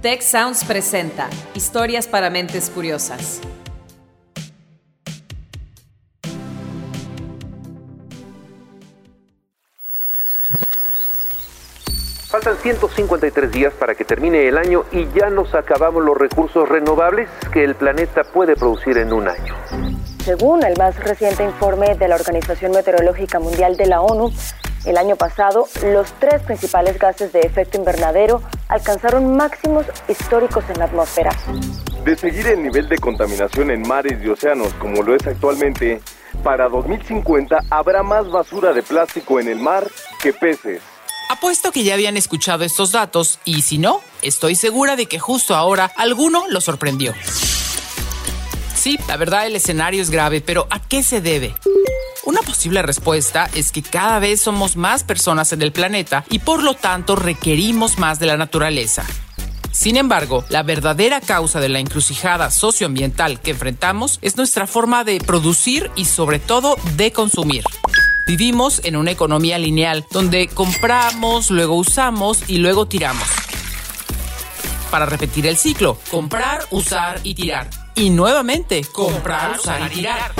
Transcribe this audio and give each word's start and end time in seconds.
Tech 0.00 0.22
Sounds 0.22 0.62
presenta 0.62 1.28
Historias 1.54 2.06
para 2.06 2.30
mentes 2.30 2.70
curiosas. 2.70 3.40
Faltan 12.28 12.56
153 12.58 13.50
días 13.50 13.72
para 13.74 13.96
que 13.96 14.04
termine 14.04 14.46
el 14.46 14.56
año 14.56 14.84
y 14.92 15.08
ya 15.18 15.30
nos 15.30 15.52
acabamos 15.56 16.04
los 16.04 16.16
recursos 16.16 16.68
renovables 16.68 17.28
que 17.52 17.64
el 17.64 17.74
planeta 17.74 18.22
puede 18.22 18.54
producir 18.54 18.98
en 18.98 19.12
un 19.12 19.26
año. 19.26 19.56
Según 20.22 20.64
el 20.64 20.78
más 20.78 20.96
reciente 21.02 21.42
informe 21.42 21.96
de 21.96 22.06
la 22.06 22.14
Organización 22.14 22.70
Meteorológica 22.70 23.40
Mundial 23.40 23.76
de 23.76 23.86
la 23.86 24.00
ONU, 24.00 24.30
el 24.84 24.96
año 24.96 25.16
pasado, 25.16 25.68
los 25.84 26.12
tres 26.18 26.42
principales 26.42 26.98
gases 26.98 27.32
de 27.32 27.40
efecto 27.40 27.78
invernadero 27.78 28.42
alcanzaron 28.68 29.36
máximos 29.36 29.86
históricos 30.08 30.64
en 30.68 30.78
la 30.78 30.84
atmósfera. 30.86 31.30
De 32.04 32.16
seguir 32.16 32.46
el 32.46 32.62
nivel 32.62 32.88
de 32.88 32.98
contaminación 32.98 33.70
en 33.70 33.86
mares 33.86 34.22
y 34.22 34.28
océanos 34.28 34.72
como 34.74 35.02
lo 35.02 35.14
es 35.14 35.26
actualmente, 35.26 36.00
para 36.42 36.68
2050 36.68 37.58
habrá 37.70 38.02
más 38.02 38.30
basura 38.30 38.72
de 38.72 38.82
plástico 38.82 39.40
en 39.40 39.48
el 39.48 39.58
mar 39.58 39.86
que 40.22 40.32
peces. 40.32 40.80
Apuesto 41.30 41.72
que 41.72 41.84
ya 41.84 41.94
habían 41.94 42.16
escuchado 42.16 42.64
estos 42.64 42.92
datos 42.92 43.38
y 43.44 43.62
si 43.62 43.78
no, 43.78 44.00
estoy 44.22 44.54
segura 44.54 44.96
de 44.96 45.06
que 45.06 45.18
justo 45.18 45.54
ahora 45.54 45.90
alguno 45.96 46.44
lo 46.48 46.60
sorprendió. 46.60 47.12
Sí, 48.78 48.96
la 49.08 49.16
verdad 49.16 49.44
el 49.44 49.56
escenario 49.56 50.00
es 50.00 50.08
grave, 50.08 50.40
pero 50.40 50.68
¿a 50.70 50.78
qué 50.78 51.02
se 51.02 51.20
debe? 51.20 51.52
Una 52.22 52.42
posible 52.42 52.80
respuesta 52.80 53.50
es 53.52 53.72
que 53.72 53.82
cada 53.82 54.20
vez 54.20 54.40
somos 54.40 54.76
más 54.76 55.02
personas 55.02 55.52
en 55.52 55.62
el 55.62 55.72
planeta 55.72 56.24
y 56.30 56.38
por 56.38 56.62
lo 56.62 56.74
tanto 56.74 57.16
requerimos 57.16 57.98
más 57.98 58.20
de 58.20 58.26
la 58.26 58.36
naturaleza. 58.36 59.04
Sin 59.72 59.96
embargo, 59.96 60.44
la 60.48 60.62
verdadera 60.62 61.20
causa 61.20 61.58
de 61.58 61.68
la 61.68 61.80
encrucijada 61.80 62.52
socioambiental 62.52 63.40
que 63.40 63.50
enfrentamos 63.50 64.20
es 64.22 64.36
nuestra 64.36 64.68
forma 64.68 65.02
de 65.02 65.18
producir 65.18 65.90
y 65.96 66.04
sobre 66.04 66.38
todo 66.38 66.76
de 66.96 67.10
consumir. 67.10 67.64
Vivimos 68.28 68.80
en 68.84 68.94
una 68.94 69.10
economía 69.10 69.58
lineal 69.58 70.06
donde 70.12 70.46
compramos, 70.46 71.50
luego 71.50 71.74
usamos 71.74 72.48
y 72.48 72.58
luego 72.58 72.86
tiramos. 72.86 73.28
Para 74.92 75.04
repetir 75.04 75.48
el 75.48 75.56
ciclo, 75.56 75.98
comprar, 76.10 76.64
usar 76.70 77.20
y 77.24 77.34
tirar. 77.34 77.87
Y 77.98 78.10
nuevamente, 78.10 78.82
comprar, 78.92 79.58
usar 79.58 79.90
y 79.90 79.96
tirar. 79.96 80.32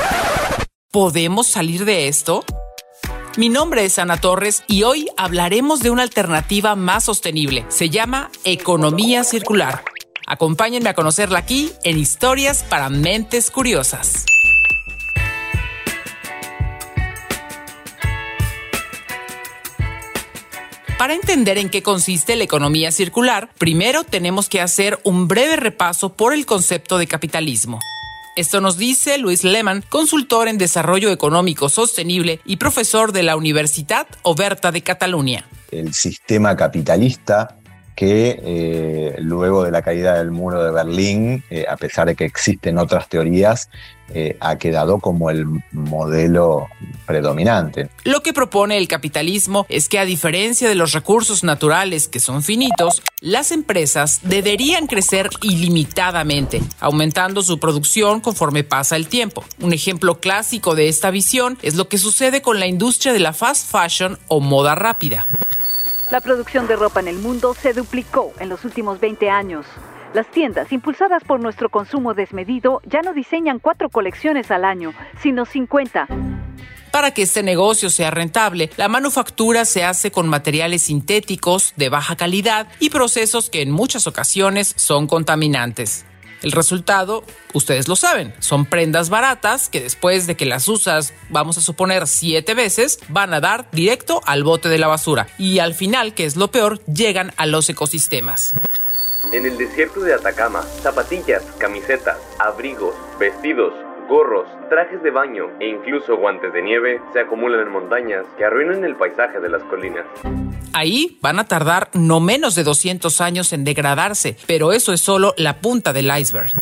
¿Podemos 0.92 1.48
salir 1.48 1.84
de 1.84 2.06
esto? 2.06 2.44
Mi 3.36 3.48
nombre 3.48 3.84
es 3.84 3.98
Ana 3.98 4.16
Torres 4.16 4.62
y 4.68 4.84
hoy 4.84 5.08
hablaremos 5.16 5.80
de 5.80 5.90
una 5.90 6.04
alternativa 6.04 6.76
más 6.76 7.02
sostenible. 7.02 7.66
Se 7.68 7.90
llama 7.90 8.30
economía 8.44 9.24
circular. 9.24 9.82
Acompáñenme 10.28 10.90
a 10.90 10.94
conocerla 10.94 11.40
aquí 11.40 11.72
en 11.82 11.98
Historias 11.98 12.62
para 12.62 12.90
Mentes 12.90 13.50
Curiosas. 13.50 14.24
Para 20.98 21.14
entender 21.14 21.58
en 21.58 21.68
qué 21.68 21.80
consiste 21.80 22.34
la 22.34 22.42
economía 22.42 22.90
circular, 22.90 23.50
primero 23.56 24.02
tenemos 24.02 24.48
que 24.48 24.60
hacer 24.60 24.98
un 25.04 25.28
breve 25.28 25.54
repaso 25.54 26.14
por 26.14 26.34
el 26.34 26.44
concepto 26.44 26.98
de 26.98 27.06
capitalismo. 27.06 27.78
Esto 28.34 28.60
nos 28.60 28.78
dice 28.78 29.16
Luis 29.16 29.44
Lehmann, 29.44 29.84
consultor 29.88 30.48
en 30.48 30.58
desarrollo 30.58 31.12
económico 31.12 31.68
sostenible 31.68 32.40
y 32.44 32.56
profesor 32.56 33.12
de 33.12 33.22
la 33.22 33.36
Universidad 33.36 34.08
Oberta 34.22 34.72
de 34.72 34.82
Cataluña. 34.82 35.46
El 35.70 35.94
sistema 35.94 36.56
capitalista 36.56 37.56
que 37.98 38.40
eh, 38.44 39.16
luego 39.18 39.64
de 39.64 39.72
la 39.72 39.82
caída 39.82 40.18
del 40.18 40.30
muro 40.30 40.62
de 40.62 40.70
Berlín, 40.70 41.42
eh, 41.50 41.64
a 41.68 41.76
pesar 41.76 42.06
de 42.06 42.14
que 42.14 42.24
existen 42.24 42.78
otras 42.78 43.08
teorías, 43.08 43.70
eh, 44.14 44.36
ha 44.38 44.56
quedado 44.56 45.00
como 45.00 45.30
el 45.30 45.44
modelo 45.72 46.68
predominante. 47.06 47.88
Lo 48.04 48.22
que 48.22 48.32
propone 48.32 48.78
el 48.78 48.86
capitalismo 48.86 49.66
es 49.68 49.88
que 49.88 49.98
a 49.98 50.04
diferencia 50.04 50.68
de 50.68 50.76
los 50.76 50.92
recursos 50.92 51.42
naturales 51.42 52.06
que 52.06 52.20
son 52.20 52.44
finitos, 52.44 53.02
las 53.20 53.50
empresas 53.50 54.20
deberían 54.22 54.86
crecer 54.86 55.28
ilimitadamente, 55.42 56.62
aumentando 56.78 57.42
su 57.42 57.58
producción 57.58 58.20
conforme 58.20 58.62
pasa 58.62 58.94
el 58.94 59.08
tiempo. 59.08 59.44
Un 59.60 59.72
ejemplo 59.72 60.20
clásico 60.20 60.76
de 60.76 60.86
esta 60.86 61.10
visión 61.10 61.58
es 61.62 61.74
lo 61.74 61.88
que 61.88 61.98
sucede 61.98 62.42
con 62.42 62.60
la 62.60 62.68
industria 62.68 63.12
de 63.12 63.18
la 63.18 63.32
fast 63.32 63.68
fashion 63.68 64.20
o 64.28 64.38
moda 64.38 64.76
rápida. 64.76 65.26
La 66.10 66.22
producción 66.22 66.66
de 66.66 66.74
ropa 66.74 67.00
en 67.00 67.08
el 67.08 67.18
mundo 67.18 67.52
se 67.52 67.74
duplicó 67.74 68.32
en 68.40 68.48
los 68.48 68.64
últimos 68.64 68.98
20 68.98 69.28
años. 69.28 69.66
Las 70.14 70.26
tiendas, 70.30 70.72
impulsadas 70.72 71.22
por 71.22 71.38
nuestro 71.38 71.68
consumo 71.68 72.14
desmedido, 72.14 72.80
ya 72.86 73.02
no 73.02 73.12
diseñan 73.12 73.58
cuatro 73.58 73.90
colecciones 73.90 74.50
al 74.50 74.64
año, 74.64 74.94
sino 75.20 75.44
50. 75.44 76.08
Para 76.90 77.12
que 77.12 77.22
este 77.22 77.42
negocio 77.42 77.90
sea 77.90 78.10
rentable, 78.10 78.70
la 78.78 78.88
manufactura 78.88 79.66
se 79.66 79.84
hace 79.84 80.10
con 80.10 80.26
materiales 80.28 80.84
sintéticos 80.84 81.74
de 81.76 81.90
baja 81.90 82.16
calidad 82.16 82.68
y 82.80 82.88
procesos 82.88 83.50
que 83.50 83.60
en 83.60 83.70
muchas 83.70 84.06
ocasiones 84.06 84.72
son 84.78 85.06
contaminantes. 85.08 86.06
El 86.42 86.52
resultado, 86.52 87.24
ustedes 87.52 87.88
lo 87.88 87.96
saben, 87.96 88.32
son 88.38 88.64
prendas 88.64 89.10
baratas 89.10 89.68
que 89.68 89.80
después 89.80 90.26
de 90.26 90.36
que 90.36 90.46
las 90.46 90.68
usas, 90.68 91.12
vamos 91.30 91.58
a 91.58 91.60
suponer, 91.60 92.06
siete 92.06 92.54
veces, 92.54 93.00
van 93.08 93.34
a 93.34 93.40
dar 93.40 93.68
directo 93.72 94.20
al 94.24 94.44
bote 94.44 94.68
de 94.68 94.78
la 94.78 94.86
basura 94.86 95.26
y 95.38 95.58
al 95.58 95.74
final, 95.74 96.14
que 96.14 96.24
es 96.24 96.36
lo 96.36 96.48
peor, 96.48 96.80
llegan 96.84 97.32
a 97.36 97.46
los 97.46 97.68
ecosistemas. 97.68 98.54
En 99.32 99.44
el 99.44 99.58
desierto 99.58 100.00
de 100.00 100.14
Atacama, 100.14 100.62
zapatillas, 100.62 101.42
camisetas, 101.58 102.16
abrigos, 102.38 102.94
vestidos, 103.18 103.74
gorros, 104.08 104.48
trajes 104.70 105.02
de 105.02 105.10
baño 105.10 105.50
e 105.60 105.68
incluso 105.68 106.16
guantes 106.16 106.52
de 106.52 106.62
nieve 106.62 107.00
se 107.12 107.20
acumulan 107.20 107.60
en 107.60 107.72
montañas 107.72 108.24
que 108.38 108.44
arruinan 108.44 108.84
el 108.84 108.96
paisaje 108.96 109.38
de 109.38 109.50
las 109.50 109.62
colinas. 109.64 110.06
Ahí 110.72 111.18
van 111.20 111.38
a 111.38 111.44
tardar 111.44 111.90
no 111.94 112.20
menos 112.20 112.54
de 112.54 112.64
200 112.64 113.20
años 113.20 113.52
en 113.52 113.64
degradarse, 113.64 114.36
pero 114.46 114.72
eso 114.72 114.92
es 114.92 115.00
solo 115.00 115.34
la 115.36 115.58
punta 115.58 115.92
del 115.92 116.10
iceberg. 116.16 116.52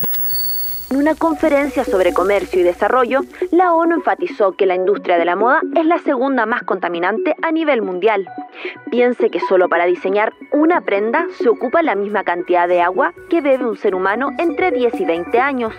En 0.89 0.99
una 0.99 1.17
conferencia 1.17 1.84
sobre 1.84 2.12
comercio 2.12 2.61
y 2.61 2.62
desarrollo, 2.62 3.22
la 3.50 3.75
ONU 3.75 3.97
enfatizó 3.97 4.53
que 4.53 4.66
la 4.66 4.77
industria 4.77 5.19
de 5.19 5.25
la 5.25 5.34
moda 5.34 5.61
es 5.75 5.84
la 5.84 5.99
segunda 5.99 6.47
más 6.47 6.62
contaminante 6.62 7.34
a 7.43 7.50
nivel 7.50 7.83
mundial. 7.83 8.28
Piense 8.89 9.28
que 9.28 9.41
solo 9.49 9.69
para 9.69 9.87
diseñar 9.87 10.33
una 10.53 10.83
prenda 10.83 11.27
se 11.39 11.49
ocupa 11.49 11.83
la 11.83 11.97
misma 11.97 12.22
cantidad 12.22 12.69
de 12.69 12.83
agua 12.83 13.12
que 13.28 13.41
bebe 13.41 13.66
un 13.66 13.77
ser 13.77 13.97
humano 13.97 14.31
entre 14.39 14.71
10 14.71 15.00
y 15.00 15.05
20 15.05 15.41
años. 15.41 15.75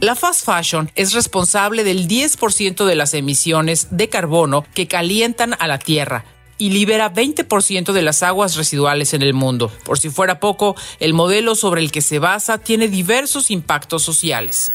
La 0.00 0.14
fast 0.14 0.44
fashion 0.44 0.88
es 0.94 1.14
responsable 1.14 1.82
del 1.82 2.06
10% 2.06 2.84
de 2.84 2.94
las 2.94 3.12
emisiones 3.14 3.88
de 3.90 4.08
carbono 4.08 4.64
que 4.72 4.86
calientan 4.86 5.54
a 5.58 5.66
la 5.66 5.78
Tierra 5.78 6.24
y 6.58 6.70
libera 6.70 7.12
20% 7.12 7.92
de 7.92 8.02
las 8.02 8.22
aguas 8.22 8.56
residuales 8.56 9.14
en 9.14 9.22
el 9.22 9.34
mundo. 9.34 9.70
Por 9.84 9.98
si 9.98 10.10
fuera 10.10 10.40
poco, 10.40 10.76
el 11.00 11.14
modelo 11.14 11.54
sobre 11.54 11.80
el 11.80 11.92
que 11.92 12.00
se 12.00 12.18
basa 12.18 12.58
tiene 12.58 12.88
diversos 12.88 13.50
impactos 13.50 14.02
sociales. 14.02 14.72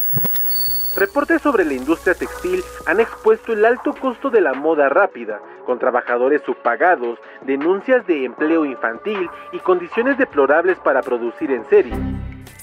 Reportes 0.95 1.41
sobre 1.41 1.63
la 1.65 1.73
industria 1.73 2.13
textil 2.13 2.63
han 2.85 2.99
expuesto 2.99 3.53
el 3.53 3.63
alto 3.63 3.93
costo 3.93 4.29
de 4.29 4.41
la 4.41 4.53
moda 4.53 4.89
rápida, 4.89 5.39
con 5.65 5.79
trabajadores 5.79 6.41
subpagados, 6.45 7.19
denuncias 7.45 8.05
de 8.07 8.25
empleo 8.25 8.65
infantil 8.65 9.29
y 9.53 9.59
condiciones 9.59 10.17
deplorables 10.17 10.77
para 10.79 11.01
producir 11.01 11.51
en 11.51 11.67
serie. 11.69 11.93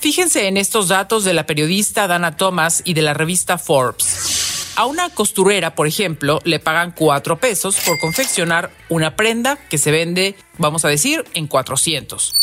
Fíjense 0.00 0.48
en 0.48 0.56
estos 0.56 0.88
datos 0.88 1.24
de 1.24 1.32
la 1.32 1.46
periodista 1.46 2.06
Dana 2.06 2.36
Thomas 2.36 2.82
y 2.84 2.94
de 2.94 3.02
la 3.02 3.14
revista 3.14 3.58
Forbes. 3.58 4.45
A 4.78 4.84
una 4.84 5.08
costurera, 5.08 5.74
por 5.74 5.86
ejemplo, 5.86 6.38
le 6.44 6.58
pagan 6.58 6.92
4 6.92 7.38
pesos 7.38 7.78
por 7.86 7.98
confeccionar 7.98 8.70
una 8.90 9.16
prenda 9.16 9.56
que 9.70 9.78
se 9.78 9.90
vende, 9.90 10.36
vamos 10.58 10.84
a 10.84 10.88
decir, 10.88 11.24
en 11.32 11.46
400. 11.46 12.34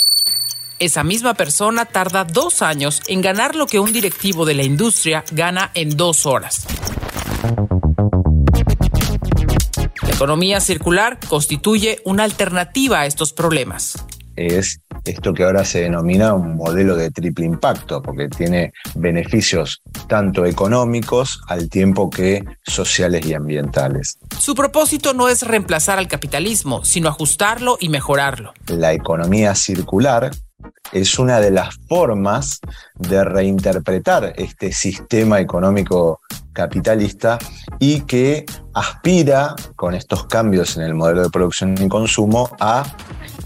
Esa 0.80 1.04
misma 1.04 1.36
persona 1.36 1.85
tarda 1.85 2.24
dos 2.24 2.64
años 2.64 3.02
en 3.08 3.22
ganar 3.22 3.56
lo 3.56 3.68
que 3.68 3.80
un 3.80 3.94
directivo 3.94 4.46
de 4.46 4.56
la 4.56 4.64
industria 4.64 5.24
gana 5.32 5.70
en 5.76 5.96
dos 5.96 6.26
horas. 6.26 6.66
La 10.02 10.09
economía 10.09 10.59
circular 10.59 11.20
constituye 11.29 12.02
una 12.03 12.24
alternativa 12.24 13.02
a 13.02 13.06
estos 13.06 13.32
problemas. 13.32 13.94
Es 14.35 14.80
esto 15.06 15.34
que 15.34 15.44
ahora 15.44 15.66
se 15.66 15.82
denomina 15.82 16.34
un 16.34 16.56
modelo 16.56 16.96
de 16.96 17.12
triple 17.12 17.46
impacto, 17.46 18.02
porque 18.02 18.30
tiene 18.30 18.74
beneficios 18.96 19.82
tanto 20.08 20.46
económicos 20.46 21.41
al 21.47 21.70
tiempo 21.70 22.09
que 22.09 22.44
sociales 22.66 23.26
y 23.26 23.34
ambientales. 23.34 24.18
Su 24.40 24.56
propósito 24.56 25.14
no 25.14 25.30
es 25.30 25.44
reemplazar 25.44 26.00
al 26.00 26.08
capitalismo, 26.08 26.84
sino 26.85 27.09
ajustarlo 27.09 27.78
y 27.80 27.90
mejorarlo. 27.90 28.53
La 28.68 28.94
economía 28.94 29.56
circular 29.56 30.32
es 30.91 31.18
una 31.20 31.40
de 31.40 31.52
las 31.52 31.76
formas 31.88 32.59
de 32.96 33.24
reinterpretar 33.24 34.34
este 34.38 34.72
sistema 34.72 35.40
económico 35.40 36.22
capitalista 36.53 37.40
y 37.79 38.02
que 38.02 38.46
aspira 38.74 39.56
con 39.76 39.96
estos 39.96 40.26
cambios 40.26 40.78
en 40.78 40.84
el 40.84 40.94
modelo 40.94 41.24
de 41.24 41.29
producción 41.29 41.76
y 41.82 41.90
consumo 41.90 42.50
a 42.59 42.84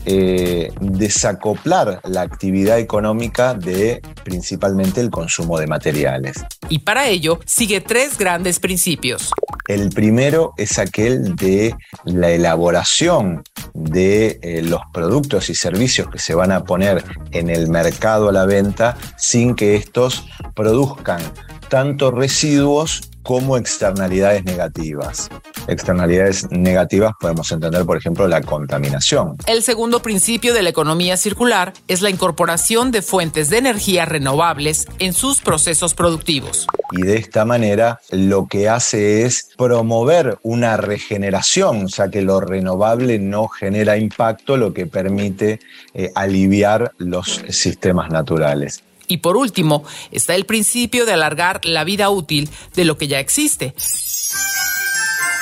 eh, 0.09 0.71
desacoplar 0.79 1.99
la 2.05 2.21
actividad 2.21 2.79
económica 2.79 3.53
de 3.53 4.01
principalmente 4.23 5.01
el 5.01 5.09
consumo 5.09 5.59
de 5.59 5.67
materiales. 5.67 6.37
Y 6.69 6.79
para 6.79 7.07
ello 7.07 7.39
sigue 7.45 7.81
tres 7.81 8.17
grandes 8.17 8.59
principios. 8.59 9.31
El 9.67 9.89
primero 9.89 10.53
es 10.55 10.79
aquel 10.79 11.35
de 11.35 11.75
la 12.05 12.31
elaboración 12.31 13.43
de 13.73 14.39
eh, 14.41 14.61
los 14.61 14.79
productos 14.93 15.49
y 15.49 15.55
servicios 15.55 16.09
que 16.09 16.19
se 16.19 16.33
van 16.33 16.53
a 16.53 16.63
poner 16.63 17.03
en 17.31 17.49
el 17.49 17.67
mercado 17.67 18.29
a 18.29 18.31
la 18.31 18.45
venta 18.45 18.97
sin 19.17 19.55
que 19.55 19.75
estos 19.75 20.25
produzcan 20.55 21.21
tanto 21.67 22.11
residuos 22.11 23.01
como 23.27 23.57
externalidades 23.57 24.45
negativas. 24.45 25.29
Externalidades 25.67 26.49
negativas 26.49 27.11
podemos 27.19 27.51
entender, 27.51 27.85
por 27.85 27.97
ejemplo, 27.97 28.25
la 28.25 28.41
contaminación. 28.41 29.35
El 29.47 29.63
segundo 29.63 30.01
principio 30.01 30.53
de 30.53 30.63
la 30.63 30.69
economía 30.69 31.17
circular 31.17 31.73
es 31.89 32.01
la 32.01 32.09
incorporación 32.09 32.89
de 32.91 33.01
fuentes 33.01 33.49
de 33.49 33.57
energía 33.57 34.05
renovables 34.05 34.87
en 34.99 35.11
sus 35.11 35.41
procesos 35.41 35.93
productivos. 35.93 36.67
Y 36.93 37.01
de 37.01 37.17
esta 37.17 37.43
manera 37.43 37.99
lo 38.11 38.47
que 38.47 38.69
hace 38.69 39.25
es 39.25 39.49
promover 39.57 40.37
una 40.41 40.77
regeneración, 40.77 41.83
o 41.83 41.89
sea 41.89 42.07
que 42.07 42.21
lo 42.21 42.39
renovable 42.39 43.19
no 43.19 43.49
genera 43.49 43.97
impacto, 43.97 44.55
lo 44.55 44.73
que 44.73 44.85
permite 44.85 45.59
eh, 45.93 46.11
aliviar 46.15 46.93
los 46.97 47.43
sistemas 47.49 48.09
naturales. 48.09 48.85
Y 49.07 49.17
por 49.17 49.37
último, 49.37 49.83
está 50.11 50.35
el 50.35 50.45
principio 50.45 51.05
de 51.05 51.13
alargar 51.13 51.61
la 51.63 51.83
vida 51.83 52.09
útil 52.09 52.49
de 52.75 52.85
lo 52.85 52.97
que 52.97 53.07
ya 53.07 53.19
existe. 53.19 53.73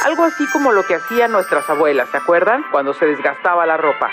Algo 0.05 0.23
así 0.23 0.45
como 0.53 0.71
lo 0.71 0.85
que 0.85 0.95
hacían 0.95 1.31
nuestras 1.31 1.67
abuelas, 1.69 2.09
¿se 2.11 2.17
acuerdan? 2.17 2.63
Cuando 2.71 2.93
se 2.93 3.05
desgastaba 3.05 3.65
la 3.65 3.77
ropa. 3.77 4.11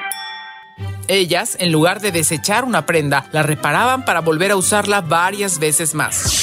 Ellas, 1.08 1.56
en 1.60 1.70
lugar 1.72 2.00
de 2.00 2.12
desechar 2.12 2.64
una 2.64 2.86
prenda, 2.86 3.26
la 3.32 3.42
reparaban 3.42 4.04
para 4.04 4.20
volver 4.20 4.52
a 4.52 4.56
usarla 4.56 5.02
varias 5.02 5.58
veces 5.58 5.94
más. 5.94 6.42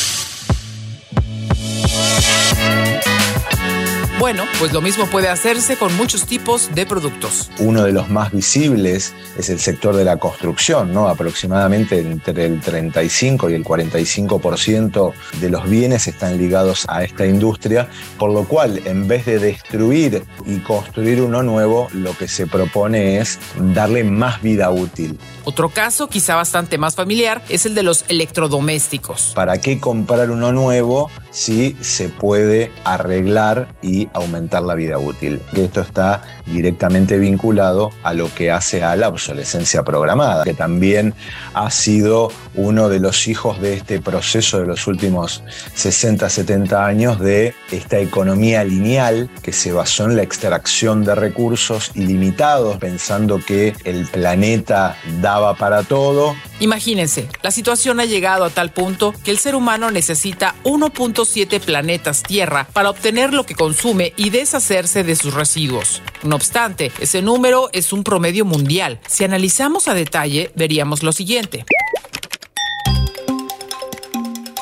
Bueno, 4.19 4.43
pues 4.59 4.73
lo 4.73 4.81
mismo 4.81 5.05
puede 5.05 5.29
hacerse 5.29 5.77
con 5.77 5.95
muchos 5.95 6.25
tipos 6.25 6.75
de 6.75 6.85
productos. 6.85 7.49
Uno 7.57 7.83
de 7.83 7.93
los 7.93 8.09
más 8.09 8.33
visibles 8.33 9.13
es 9.37 9.49
el 9.49 9.61
sector 9.61 9.95
de 9.95 10.03
la 10.03 10.17
construcción, 10.17 10.93
¿no? 10.93 11.07
Aproximadamente 11.07 11.99
entre 11.99 12.45
el 12.47 12.59
35 12.59 13.49
y 13.49 13.53
el 13.53 13.63
45% 13.63 15.13
de 15.39 15.49
los 15.49 15.69
bienes 15.69 16.07
están 16.07 16.37
ligados 16.37 16.85
a 16.89 17.05
esta 17.05 17.25
industria, 17.25 17.87
por 18.17 18.31
lo 18.31 18.43
cual 18.43 18.81
en 18.83 19.07
vez 19.07 19.25
de 19.25 19.39
destruir 19.39 20.25
y 20.45 20.57
construir 20.59 21.21
uno 21.21 21.41
nuevo, 21.41 21.87
lo 21.93 22.11
que 22.17 22.27
se 22.27 22.45
propone 22.45 23.19
es 23.19 23.39
darle 23.57 24.03
más 24.03 24.41
vida 24.41 24.69
útil. 24.69 25.17
Otro 25.45 25.69
caso, 25.69 26.09
quizá 26.09 26.35
bastante 26.35 26.77
más 26.77 26.95
familiar, 26.95 27.41
es 27.47 27.65
el 27.65 27.73
de 27.73 27.83
los 27.83 28.03
electrodomésticos. 28.09 29.31
¿Para 29.33 29.59
qué 29.59 29.79
comprar 29.79 30.29
uno 30.29 30.51
nuevo 30.51 31.09
si 31.31 31.77
se 31.81 32.09
puede 32.09 32.71
arreglar 32.83 33.67
y 33.81 34.09
aumentar 34.13 34.63
la 34.63 34.75
vida 34.75 34.97
útil? 34.97 35.41
Esto 35.53 35.81
está 35.81 36.21
directamente 36.45 37.17
vinculado 37.17 37.91
a 38.03 38.13
lo 38.13 38.33
que 38.33 38.51
hace 38.51 38.83
a 38.83 38.95
la 38.95 39.09
obsolescencia 39.09 39.83
programada, 39.83 40.43
que 40.43 40.53
también 40.53 41.13
ha 41.53 41.69
sido 41.71 42.31
uno 42.55 42.89
de 42.89 42.99
los 42.99 43.27
hijos 43.27 43.61
de 43.61 43.73
este 43.73 43.99
proceso 43.99 44.59
de 44.59 44.67
los 44.67 44.87
últimos 44.87 45.43
60, 45.75 46.29
70 46.29 46.85
años 46.85 47.19
de 47.19 47.53
esta 47.71 47.99
economía 47.99 48.63
lineal 48.63 49.29
que 49.41 49.53
se 49.53 49.71
basó 49.71 50.05
en 50.05 50.15
la 50.15 50.23
extracción 50.23 51.03
de 51.03 51.15
recursos 51.15 51.91
ilimitados, 51.95 52.77
pensando 52.77 53.39
que 53.45 53.73
el 53.83 54.05
planeta 54.07 54.97
daba 55.21 55.55
para 55.55 55.83
todo. 55.83 56.35
Imagínense, 56.59 57.27
la 57.41 57.51
situación 57.51 57.99
ha 57.99 58.05
llegado 58.05 58.43
a 58.43 58.49
tal 58.49 58.71
punto 58.71 59.13
que 59.23 59.31
el 59.31 59.39
ser 59.39 59.55
humano 59.55 59.91
necesita 59.91 60.55
1.7 60.63 61.59
planetas 61.61 62.23
Tierra 62.23 62.67
para 62.73 62.89
obtener 62.89 63.33
lo 63.33 63.45
que 63.45 63.55
consume 63.55 64.13
y 64.17 64.29
deshacerse 64.29 65.03
de 65.03 65.15
sus 65.15 65.33
residuos. 65.33 66.01
No 66.23 66.35
obstante, 66.35 66.91
ese 66.99 67.21
número 67.21 67.69
es 67.71 67.93
un 67.93 68.03
promedio 68.03 68.43
mundial. 68.43 68.99
Si 69.07 69.23
analizamos 69.23 69.87
a 69.87 69.93
detalle, 69.93 70.51
veríamos 70.55 71.01
lo 71.01 71.13
siguiente 71.13 71.65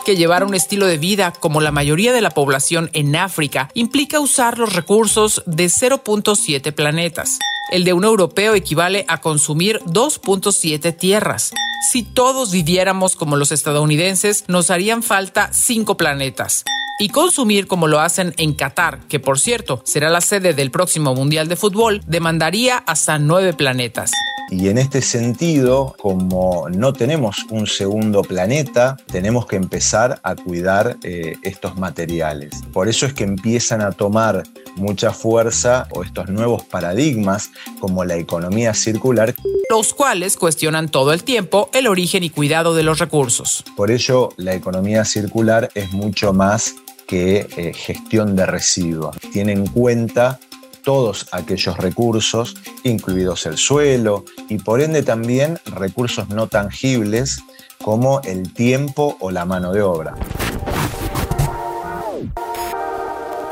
que 0.07 0.15
llevar 0.15 0.45
un 0.45 0.53
estilo 0.53 0.87
de 0.87 0.97
vida 0.97 1.33
como 1.37 1.59
la 1.59 1.73
mayoría 1.73 2.13
de 2.13 2.21
la 2.21 2.29
población 2.29 2.89
en 2.93 3.13
África 3.17 3.69
implica 3.73 4.21
usar 4.21 4.57
los 4.57 4.71
recursos 4.71 5.43
de 5.45 5.65
0.7 5.65 6.71
planetas. 6.71 7.39
El 7.73 7.83
de 7.83 7.91
un 7.91 8.05
europeo 8.05 8.55
equivale 8.55 9.03
a 9.09 9.19
consumir 9.19 9.81
2.7 9.81 10.95
tierras. 10.95 11.51
Si 11.91 12.03
todos 12.03 12.53
viviéramos 12.53 13.17
como 13.17 13.35
los 13.35 13.51
estadounidenses, 13.51 14.45
nos 14.47 14.71
harían 14.71 15.03
falta 15.03 15.49
5 15.51 15.97
planetas. 15.97 16.63
Y 16.99 17.09
consumir 17.09 17.67
como 17.67 17.87
lo 17.87 17.99
hacen 17.99 18.33
en 18.37 18.53
Qatar, 18.53 19.01
que 19.07 19.19
por 19.19 19.39
cierto 19.39 19.81
será 19.85 20.09
la 20.09 20.21
sede 20.21 20.53
del 20.53 20.71
próximo 20.71 21.13
Mundial 21.13 21.47
de 21.47 21.55
Fútbol, 21.55 22.01
demandaría 22.07 22.77
hasta 22.77 23.19
9 23.19 23.53
planetas. 23.53 24.11
Y 24.49 24.69
en 24.69 24.77
este 24.77 25.01
sentido, 25.01 25.93
como 25.99 26.69
no 26.69 26.93
tenemos 26.93 27.45
un 27.49 27.67
segundo 27.67 28.21
planeta, 28.21 28.95
tenemos 29.11 29.45
que 29.45 29.57
empezar 29.57 30.19
a 30.23 30.35
cuidar 30.35 30.97
eh, 31.03 31.35
estos 31.43 31.77
materiales. 31.77 32.53
Por 32.71 32.87
eso 32.87 33.05
es 33.05 33.13
que 33.13 33.25
empiezan 33.25 33.81
a 33.81 33.91
tomar 33.91 34.43
mucha 34.77 35.11
fuerza 35.11 35.87
o 35.91 36.03
estos 36.03 36.29
nuevos 36.29 36.63
paradigmas 36.63 37.51
como 37.79 38.05
la 38.05 38.15
economía 38.15 38.73
circular. 38.73 39.35
Los 39.69 39.93
cuales 39.93 40.37
cuestionan 40.37 40.89
todo 40.89 41.11
el 41.11 41.23
tiempo 41.23 41.69
el 41.73 41.85
origen 41.85 42.23
y 42.23 42.29
cuidado 42.29 42.73
de 42.73 42.83
los 42.83 42.99
recursos. 42.99 43.65
Por 43.75 43.91
ello, 43.91 44.29
la 44.37 44.53
economía 44.53 45.03
circular 45.03 45.69
es 45.75 45.91
mucho 45.91 46.31
más 46.31 46.73
que 47.07 47.47
eh, 47.57 47.73
gestión 47.73 48.35
de 48.35 48.45
residuos. 48.45 49.17
Tiene 49.31 49.53
en 49.53 49.65
cuenta 49.67 50.39
todos 50.83 51.27
aquellos 51.31 51.77
recursos, 51.77 52.55
incluidos 52.83 53.45
el 53.45 53.57
suelo 53.57 54.23
y 54.47 54.57
por 54.57 54.81
ende 54.81 55.03
también 55.03 55.59
recursos 55.65 56.29
no 56.29 56.47
tangibles 56.47 57.41
como 57.83 58.21
el 58.21 58.53
tiempo 58.53 59.17
o 59.19 59.31
la 59.31 59.45
mano 59.45 59.73
de 59.73 59.81
obra. 59.81 60.15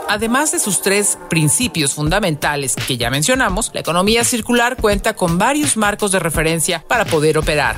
Además 0.08 0.52
de 0.52 0.60
sus 0.60 0.82
tres 0.82 1.18
principios 1.30 1.94
fundamentales 1.94 2.76
que 2.76 2.96
ya 2.96 3.10
mencionamos, 3.10 3.72
la 3.74 3.82
economía 3.82 4.24
circular 4.24 4.78
cuenta 4.78 5.14
con 5.14 5.38
varios 5.38 5.76
marcos 5.76 6.12
de 6.12 6.20
referencia 6.20 6.86
para 6.88 7.06
poder 7.06 7.38
operar. 7.38 7.76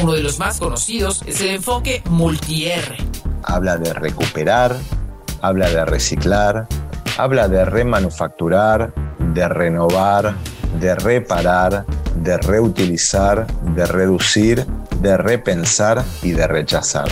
Uno 0.00 0.12
de 0.12 0.22
los 0.22 0.38
más 0.38 0.60
conocidos 0.60 1.22
es 1.26 1.40
el 1.40 1.48
enfoque 1.48 2.02
multi-R. 2.08 3.07
Habla 3.48 3.78
de 3.78 3.94
recuperar, 3.94 4.76
habla 5.40 5.70
de 5.70 5.84
reciclar, 5.86 6.66
habla 7.16 7.48
de 7.48 7.64
remanufacturar, 7.64 8.92
de 9.18 9.48
renovar, 9.48 10.34
de 10.78 10.94
reparar, 10.94 11.86
de 12.14 12.36
reutilizar, 12.36 13.46
de 13.74 13.86
reducir, 13.86 14.66
de 15.00 15.16
repensar 15.16 16.04
y 16.22 16.32
de 16.32 16.46
rechazar. 16.46 17.08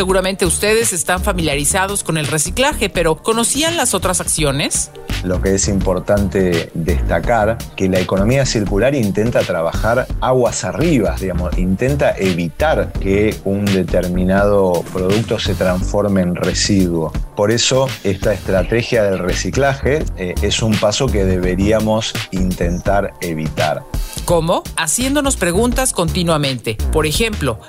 Seguramente 0.00 0.46
ustedes 0.46 0.94
están 0.94 1.22
familiarizados 1.22 2.04
con 2.04 2.16
el 2.16 2.26
reciclaje, 2.26 2.88
pero 2.88 3.16
¿conocían 3.16 3.76
las 3.76 3.92
otras 3.92 4.22
acciones? 4.22 4.90
Lo 5.24 5.42
que 5.42 5.56
es 5.56 5.68
importante 5.68 6.70
destacar 6.72 7.58
que 7.76 7.86
la 7.90 8.00
economía 8.00 8.46
circular 8.46 8.94
intenta 8.94 9.40
trabajar 9.40 10.06
aguas 10.22 10.64
arriba, 10.64 11.16
digamos, 11.20 11.58
intenta 11.58 12.14
evitar 12.16 12.90
que 12.94 13.36
un 13.44 13.66
determinado 13.66 14.82
producto 14.90 15.38
se 15.38 15.54
transforme 15.54 16.22
en 16.22 16.34
residuo. 16.34 17.12
Por 17.36 17.50
eso 17.50 17.86
esta 18.02 18.32
estrategia 18.32 19.02
del 19.02 19.18
reciclaje 19.18 20.02
eh, 20.16 20.34
es 20.40 20.62
un 20.62 20.74
paso 20.78 21.08
que 21.08 21.26
deberíamos 21.26 22.14
intentar 22.30 23.12
evitar. 23.20 23.82
¿Cómo? 24.24 24.62
Haciéndonos 24.78 25.36
preguntas 25.36 25.92
continuamente. 25.92 26.78
Por 26.90 27.04
ejemplo, 27.04 27.60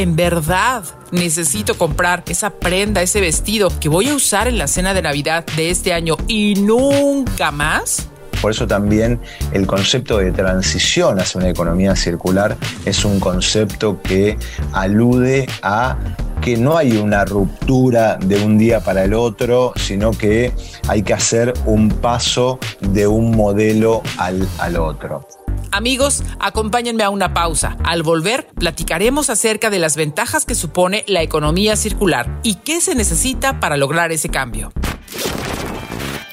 en 0.00 0.16
verdad 0.16 0.82
necesito 1.12 1.76
comprar 1.76 2.22
esa 2.26 2.48
prenda, 2.48 3.02
ese 3.02 3.20
vestido 3.20 3.68
que 3.80 3.90
voy 3.90 4.08
a 4.08 4.14
usar 4.14 4.48
en 4.48 4.56
la 4.56 4.66
cena 4.66 4.94
de 4.94 5.02
Navidad 5.02 5.44
de 5.56 5.70
este 5.70 5.92
año 5.92 6.16
y 6.26 6.54
nunca 6.54 7.50
más? 7.50 8.08
Por 8.40 8.52
eso 8.52 8.66
también 8.66 9.20
el 9.52 9.66
concepto 9.66 10.16
de 10.16 10.32
transición 10.32 11.20
hacia 11.20 11.38
una 11.38 11.50
economía 11.50 11.94
circular 11.94 12.56
es 12.86 13.04
un 13.04 13.20
concepto 13.20 14.00
que 14.00 14.38
alude 14.72 15.46
a 15.60 15.98
que 16.40 16.56
no 16.56 16.78
hay 16.78 16.96
una 16.96 17.26
ruptura 17.26 18.16
de 18.16 18.42
un 18.42 18.56
día 18.56 18.80
para 18.80 19.04
el 19.04 19.12
otro, 19.12 19.74
sino 19.76 20.12
que 20.12 20.54
hay 20.88 21.02
que 21.02 21.12
hacer 21.12 21.52
un 21.66 21.90
paso 21.90 22.58
de 22.80 23.06
un 23.06 23.36
modelo 23.36 24.02
al, 24.16 24.48
al 24.58 24.78
otro. 24.78 25.26
Amigos, 25.72 26.24
acompáñenme 26.40 27.04
a 27.04 27.10
una 27.10 27.32
pausa. 27.32 27.76
Al 27.84 28.02
volver, 28.02 28.48
platicaremos 28.58 29.30
acerca 29.30 29.70
de 29.70 29.78
las 29.78 29.96
ventajas 29.96 30.44
que 30.44 30.56
supone 30.56 31.04
la 31.06 31.22
economía 31.22 31.76
circular 31.76 32.40
y 32.42 32.56
qué 32.56 32.80
se 32.80 32.96
necesita 32.96 33.60
para 33.60 33.76
lograr 33.76 34.10
ese 34.10 34.28
cambio. 34.28 34.72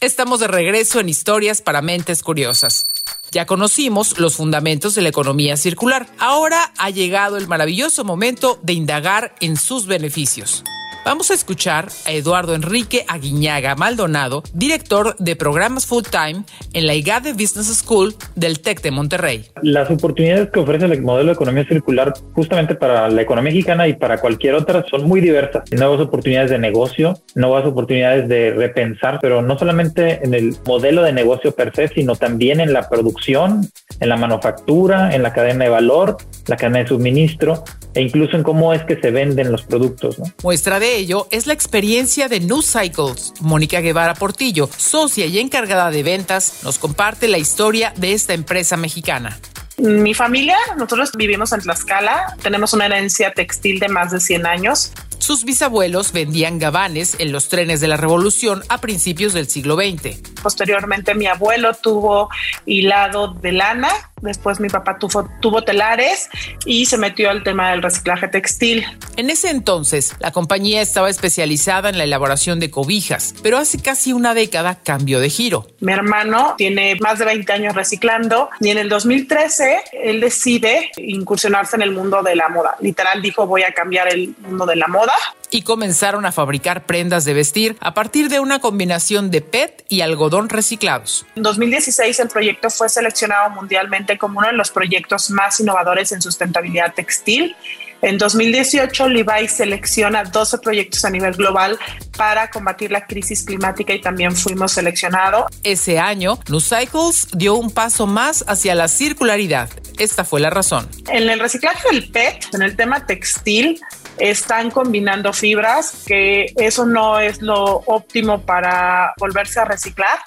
Estamos 0.00 0.40
de 0.40 0.46
regreso 0.46 1.00
en 1.00 1.08
Historias 1.08 1.62
para 1.62 1.80
Mentes 1.80 2.22
Curiosas. 2.22 2.86
Ya 3.30 3.46
conocimos 3.46 4.18
los 4.18 4.36
fundamentos 4.36 4.94
de 4.94 5.00
la 5.00 5.08
economía 5.08 5.56
circular. 5.56 6.06
Ahora 6.18 6.70
ha 6.76 6.90
llegado 6.90 7.38
el 7.38 7.48
maravilloso 7.48 8.04
momento 8.04 8.58
de 8.62 8.74
indagar 8.74 9.34
en 9.40 9.56
sus 9.56 9.86
beneficios. 9.86 10.64
Vamos 11.06 11.30
a 11.30 11.34
escuchar 11.34 11.86
a 12.04 12.10
Eduardo 12.10 12.52
Enrique 12.56 13.04
Aguiñaga 13.06 13.76
Maldonado, 13.76 14.42
director 14.52 15.14
de 15.20 15.36
programas 15.36 15.86
full 15.86 16.02
time 16.02 16.42
en 16.72 16.84
la 16.88 16.96
IGADE 16.96 17.32
Business 17.32 17.68
School 17.78 18.16
del 18.34 18.58
TEC 18.58 18.82
de 18.82 18.90
Monterrey. 18.90 19.44
Las 19.62 19.88
oportunidades 19.88 20.50
que 20.50 20.58
ofrece 20.58 20.86
el 20.86 21.02
modelo 21.02 21.28
de 21.28 21.34
economía 21.34 21.64
circular 21.64 22.12
justamente 22.32 22.74
para 22.74 23.08
la 23.08 23.22
economía 23.22 23.52
mexicana 23.52 23.86
y 23.86 23.94
para 23.94 24.18
cualquier 24.18 24.56
otra 24.56 24.84
son 24.90 25.06
muy 25.06 25.20
diversas. 25.20 25.62
Nuevas 25.70 26.00
oportunidades 26.00 26.50
de 26.50 26.58
negocio, 26.58 27.14
nuevas 27.36 27.64
oportunidades 27.66 28.28
de 28.28 28.50
repensar, 28.50 29.20
pero 29.22 29.42
no 29.42 29.56
solamente 29.56 30.24
en 30.24 30.34
el 30.34 30.56
modelo 30.66 31.04
de 31.04 31.12
negocio 31.12 31.54
per 31.54 31.72
se, 31.72 31.86
sino 31.86 32.16
también 32.16 32.58
en 32.58 32.72
la 32.72 32.88
producción, 32.88 33.70
en 34.00 34.08
la 34.08 34.16
manufactura, 34.16 35.14
en 35.14 35.22
la 35.22 35.32
cadena 35.32 35.66
de 35.66 35.70
valor, 35.70 36.16
la 36.48 36.56
cadena 36.56 36.80
de 36.80 36.88
suministro 36.88 37.62
e 37.96 38.02
incluso 38.02 38.36
en 38.36 38.42
cómo 38.42 38.72
es 38.72 38.84
que 38.84 39.00
se 39.00 39.10
venden 39.10 39.50
los 39.50 39.62
productos. 39.62 40.18
Muestra 40.42 40.78
de 40.78 40.96
ello 40.96 41.26
es 41.30 41.46
la 41.46 41.54
experiencia 41.54 42.28
de 42.28 42.40
New 42.40 42.62
Cycles. 42.62 43.32
Mónica 43.40 43.80
Guevara 43.80 44.14
Portillo, 44.14 44.68
socia 44.76 45.26
y 45.26 45.38
encargada 45.38 45.90
de 45.90 46.02
ventas, 46.02 46.60
nos 46.62 46.78
comparte 46.78 47.26
la 47.26 47.38
historia 47.38 47.92
de 47.96 48.12
esta 48.12 48.34
empresa 48.34 48.76
mexicana. 48.76 49.40
Mi 49.78 50.14
familia, 50.14 50.56
nosotros 50.76 51.10
vivimos 51.16 51.52
en 51.52 51.60
Tlaxcala, 51.60 52.36
tenemos 52.42 52.72
una 52.72 52.86
herencia 52.86 53.32
textil 53.32 53.78
de 53.78 53.88
más 53.88 54.10
de 54.10 54.20
100 54.20 54.46
años. 54.46 54.92
Sus 55.18 55.44
bisabuelos 55.44 56.12
vendían 56.12 56.58
gabanes 56.58 57.16
en 57.18 57.32
los 57.32 57.48
trenes 57.48 57.80
de 57.80 57.88
la 57.88 57.96
Revolución 57.96 58.62
a 58.68 58.78
principios 58.80 59.32
del 59.32 59.48
siglo 59.48 59.74
XX. 59.74 60.18
Posteriormente 60.42 61.14
mi 61.14 61.26
abuelo 61.26 61.74
tuvo 61.74 62.30
hilado 62.64 63.34
de 63.34 63.52
lana, 63.52 63.88
después 64.20 64.60
mi 64.60 64.68
papá 64.68 64.98
tuvo, 64.98 65.28
tuvo 65.40 65.62
telares 65.62 66.28
y 66.64 66.86
se 66.86 66.96
metió 66.98 67.30
al 67.30 67.42
tema 67.42 67.70
del 67.70 67.82
reciclaje 67.82 68.28
textil. 68.28 68.84
En 69.16 69.30
ese 69.30 69.50
entonces, 69.50 70.14
la 70.18 70.32
compañía 70.32 70.82
estaba 70.82 71.10
especializada 71.10 71.88
en 71.88 71.98
la 71.98 72.04
elaboración 72.04 72.60
de 72.60 72.70
cobijas, 72.70 73.34
pero 73.42 73.58
hace 73.58 73.80
casi 73.80 74.12
una 74.12 74.34
década 74.34 74.78
cambió 74.82 75.20
de 75.20 75.30
giro. 75.30 75.66
Mi 75.80 75.92
hermano 75.92 76.54
tiene 76.56 76.96
más 77.00 77.18
de 77.18 77.24
20 77.24 77.52
años 77.52 77.74
reciclando 77.74 78.50
y 78.60 78.70
en 78.70 78.78
el 78.78 78.88
2013 78.88 79.84
él 79.92 80.20
decide 80.20 80.90
incursionarse 80.96 81.76
en 81.76 81.82
el 81.82 81.92
mundo 81.92 82.22
de 82.22 82.36
la 82.36 82.48
moda. 82.48 82.76
Literal 82.80 83.22
dijo 83.22 83.46
voy 83.46 83.62
a 83.62 83.72
cambiar 83.72 84.08
el 84.08 84.34
mundo 84.40 84.66
de 84.66 84.76
la 84.76 84.88
moda 84.88 85.14
y 85.50 85.62
comenzaron 85.62 86.26
a 86.26 86.32
fabricar 86.32 86.86
prendas 86.86 87.24
de 87.24 87.34
vestir 87.34 87.76
a 87.80 87.94
partir 87.94 88.28
de 88.28 88.40
una 88.40 88.58
combinación 88.60 89.30
de 89.30 89.40
PET 89.40 89.84
y 89.88 90.00
algodón 90.00 90.48
reciclados. 90.48 91.26
En 91.36 91.42
2016 91.42 92.20
el 92.20 92.28
proyecto 92.28 92.70
fue 92.70 92.88
seleccionado 92.88 93.50
mundialmente 93.50 94.18
como 94.18 94.38
uno 94.38 94.48
de 94.48 94.54
los 94.54 94.70
proyectos 94.70 95.30
más 95.30 95.60
innovadores 95.60 96.12
en 96.12 96.22
sustentabilidad 96.22 96.94
textil. 96.94 97.56
En 98.02 98.18
2018, 98.18 99.08
Levi 99.08 99.48
selecciona 99.48 100.24
12 100.24 100.58
proyectos 100.58 101.04
a 101.04 101.10
nivel 101.10 101.32
global 101.32 101.78
para 102.16 102.50
combatir 102.50 102.90
la 102.90 103.06
crisis 103.06 103.42
climática 103.42 103.94
y 103.94 104.00
también 104.00 104.36
fuimos 104.36 104.72
seleccionados. 104.72 105.46
Ese 105.62 105.98
año, 105.98 106.38
Cycles 106.60 107.28
dio 107.32 107.54
un 107.54 107.70
paso 107.70 108.06
más 108.06 108.44
hacia 108.48 108.74
la 108.74 108.88
circularidad. 108.88 109.70
Esta 109.98 110.24
fue 110.24 110.40
la 110.40 110.50
razón. 110.50 110.88
En 111.10 111.28
el 111.30 111.40
reciclaje 111.40 111.88
del 111.90 112.10
PET, 112.10 112.54
en 112.54 112.62
el 112.62 112.76
tema 112.76 113.06
textil, 113.06 113.80
están 114.18 114.70
combinando 114.70 115.32
fibras, 115.32 116.04
que 116.06 116.52
eso 116.56 116.86
no 116.86 117.18
es 117.18 117.42
lo 117.42 117.82
óptimo 117.86 118.42
para 118.42 119.12
volverse 119.18 119.60
a 119.60 119.64
reciclar 119.64 120.18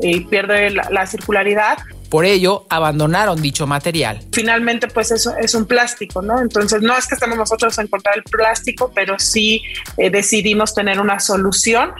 y 0.00 0.20
pierde 0.20 0.70
la, 0.70 1.06
circularidad. 1.06 1.78
Por 2.10 2.24
ello, 2.24 2.66
abandonaron 2.70 3.40
dicho 3.40 3.66
material. 3.66 4.20
Finalmente, 4.32 4.88
pues 4.88 5.10
eso 5.10 5.34
es 5.36 5.54
un 5.54 5.66
plástico, 5.66 6.22
¿no? 6.22 6.40
Entonces, 6.40 6.80
no 6.82 6.96
es 6.96 7.06
que 7.06 7.14
estemos 7.14 7.36
nosotros 7.36 7.78
en 7.78 7.86
contra 7.88 8.12
del 8.14 8.24
plástico, 8.24 8.90
pero 8.94 9.18
sí 9.18 9.62
eh, 9.96 10.10
decidimos 10.10 10.74
tener 10.74 11.00
una 11.00 11.20
solución 11.20 11.92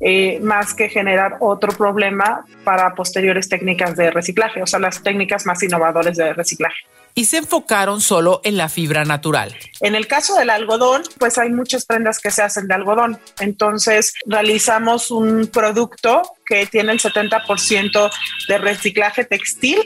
eh, 0.00 0.40
más 0.40 0.72
que 0.72 0.88
generar 0.88 1.36
otro 1.40 1.72
problema 1.72 2.46
para 2.64 2.94
posteriores 2.94 3.48
técnicas 3.48 3.96
de 3.96 4.10
reciclaje, 4.10 4.62
o 4.62 4.66
sea, 4.66 4.80
las 4.80 5.02
técnicas 5.02 5.44
más 5.44 5.62
innovadoras 5.62 6.16
de 6.16 6.32
reciclaje 6.32 6.86
y 7.14 7.26
se 7.26 7.38
enfocaron 7.38 8.00
solo 8.00 8.40
en 8.44 8.56
la 8.56 8.68
fibra 8.68 9.04
natural. 9.04 9.54
En 9.80 9.94
el 9.94 10.06
caso 10.06 10.34
del 10.36 10.50
algodón, 10.50 11.02
pues 11.18 11.38
hay 11.38 11.50
muchas 11.50 11.84
prendas 11.84 12.18
que 12.18 12.30
se 12.30 12.42
hacen 12.42 12.66
de 12.66 12.74
algodón. 12.74 13.18
Entonces 13.40 14.14
realizamos 14.26 15.10
un 15.10 15.48
producto 15.52 16.22
que 16.50 16.66
tiene 16.66 16.90
el 16.90 16.98
70% 16.98 18.10
de 18.48 18.58
reciclaje 18.58 19.24
textil 19.24 19.78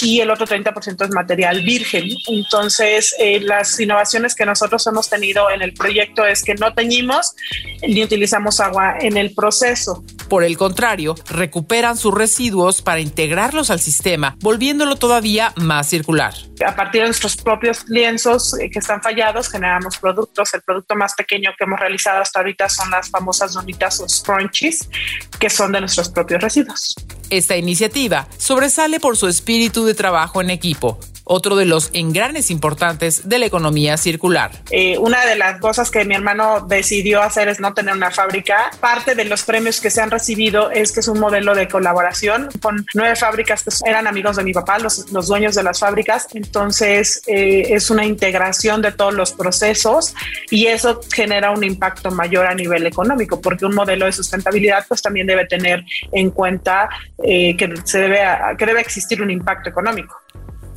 y 0.00 0.20
el 0.20 0.30
otro 0.30 0.46
30% 0.46 1.04
es 1.04 1.10
material 1.10 1.62
virgen. 1.62 2.08
Entonces, 2.26 3.14
eh, 3.20 3.40
las 3.40 3.78
innovaciones 3.78 4.34
que 4.34 4.44
nosotros 4.44 4.84
hemos 4.88 5.08
tenido 5.08 5.48
en 5.50 5.62
el 5.62 5.72
proyecto 5.74 6.26
es 6.26 6.42
que 6.42 6.54
no 6.56 6.74
teñimos 6.74 7.34
ni 7.86 8.02
utilizamos 8.02 8.58
agua 8.58 8.96
en 9.00 9.16
el 9.16 9.32
proceso. 9.32 10.02
Por 10.28 10.42
el 10.42 10.56
contrario, 10.56 11.14
recuperan 11.28 11.96
sus 11.96 12.12
residuos 12.12 12.82
para 12.82 13.00
integrarlos 13.00 13.70
al 13.70 13.78
sistema, 13.78 14.36
volviéndolo 14.40 14.96
todavía 14.96 15.52
más 15.56 15.88
circular. 15.88 16.34
A 16.66 16.74
partir 16.74 17.02
de 17.02 17.08
nuestros 17.08 17.36
propios 17.36 17.84
lienzos 17.88 18.58
eh, 18.58 18.70
que 18.70 18.78
están 18.78 19.02
fallados, 19.02 19.50
generamos 19.50 19.98
productos. 19.98 20.52
El 20.54 20.62
producto 20.62 20.96
más 20.96 21.14
pequeño 21.14 21.50
que 21.56 21.64
hemos 21.64 21.78
realizado 21.78 22.20
hasta 22.20 22.40
ahorita 22.40 22.68
son 22.68 22.90
las 22.90 23.10
famosas 23.10 23.52
donitas 23.52 24.00
o 24.00 24.08
scrunchies, 24.08 24.88
que 25.38 25.50
son 25.50 25.72
de 25.72 25.80
nuestros 25.92 26.08
propios 26.10 26.42
residuos. 26.42 26.94
Esta 27.30 27.56
iniciativa 27.56 28.28
sobresale 28.38 29.00
por 29.00 29.16
su 29.16 29.28
espíritu 29.28 29.84
de 29.84 29.94
trabajo 29.94 30.40
en 30.40 30.50
equipo, 30.50 30.98
otro 31.24 31.56
de 31.56 31.64
los 31.64 31.90
engranes 31.92 32.50
importantes 32.50 33.28
de 33.28 33.38
la 33.38 33.46
economía 33.46 33.96
circular. 33.96 34.50
Eh, 34.70 34.98
una 34.98 35.24
de 35.24 35.36
las 35.36 35.60
cosas 35.60 35.90
que 35.90 36.04
mi 36.04 36.14
hermano 36.14 36.66
decidió 36.68 37.22
hacer 37.22 37.48
es 37.48 37.60
no 37.60 37.74
tener 37.74 37.94
una 37.94 38.10
fábrica. 38.10 38.70
Parte 38.80 39.14
de 39.14 39.24
los 39.24 39.44
premios 39.44 39.80
que 39.80 39.90
se 39.90 40.00
han 40.00 40.10
recibido 40.10 40.70
es 40.70 40.92
que 40.92 41.00
es 41.00 41.08
un 41.08 41.20
modelo 41.20 41.54
de 41.54 41.68
colaboración 41.68 42.48
con 42.60 42.84
nueve 42.94 43.16
fábricas 43.16 43.62
que 43.62 43.70
eran 43.88 44.06
amigos 44.06 44.36
de 44.36 44.44
mi 44.44 44.52
papá, 44.52 44.78
los, 44.78 45.10
los 45.10 45.28
dueños 45.28 45.54
de 45.54 45.62
las 45.62 45.78
fábricas. 45.78 46.26
Entonces 46.34 47.22
eh, 47.26 47.66
es 47.70 47.90
una 47.90 48.04
integración 48.04 48.82
de 48.82 48.92
todos 48.92 49.14
los 49.14 49.32
procesos 49.32 50.14
y 50.50 50.66
eso 50.66 51.00
genera 51.12 51.50
un 51.50 51.64
impacto 51.64 52.10
mayor 52.10 52.46
a 52.46 52.54
nivel 52.54 52.86
económico 52.86 53.40
porque 53.40 53.64
un 53.64 53.74
modelo 53.74 54.06
de 54.06 54.12
sustentabilidad 54.12 54.84
pues 54.88 55.00
también 55.00 55.26
debe 55.26 55.46
tener 55.46 55.81
en 56.12 56.30
cuenta 56.30 56.88
eh, 57.22 57.56
que, 57.56 57.74
se 57.84 58.00
debe, 58.00 58.20
que 58.58 58.66
debe 58.66 58.80
existir 58.80 59.22
un 59.22 59.30
impacto 59.30 59.70
económico. 59.70 60.16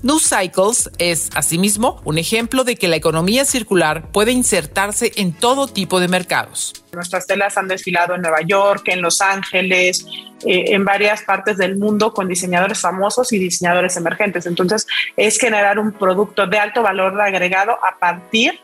New 0.05 0.19
Cycles 0.19 0.91
es, 0.99 1.31
asimismo, 1.33 1.99
un 2.03 2.19
ejemplo 2.19 2.63
de 2.63 2.75
que 2.75 2.87
la 2.87 2.95
economía 2.95 3.43
circular 3.43 4.11
puede 4.11 4.31
insertarse 4.31 5.11
en 5.15 5.33
todo 5.33 5.67
tipo 5.67 5.99
de 5.99 6.07
mercados. 6.07 6.73
Nuestras 6.93 7.25
telas 7.25 7.57
han 7.57 7.67
desfilado 7.67 8.13
en 8.13 8.21
Nueva 8.21 8.41
York, 8.41 8.83
en 8.85 9.01
Los 9.01 9.19
Ángeles, 9.19 10.05
eh, 10.45 10.75
en 10.75 10.85
varias 10.85 11.23
partes 11.23 11.57
del 11.57 11.77
mundo 11.77 12.13
con 12.13 12.27
diseñadores 12.27 12.81
famosos 12.81 13.33
y 13.33 13.39
diseñadores 13.39 13.97
emergentes. 13.97 14.45
Entonces, 14.45 14.85
es 15.17 15.39
generar 15.39 15.79
un 15.79 15.91
producto 15.91 16.45
de 16.45 16.59
alto 16.59 16.83
valor 16.83 17.19
agregado 17.19 17.71
a 17.83 17.97
partir 17.97 18.59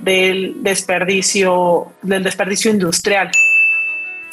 del 0.00 0.54
desperdicio, 0.60 1.92
del 2.02 2.24
desperdicio 2.24 2.68
industrial. 2.68 3.30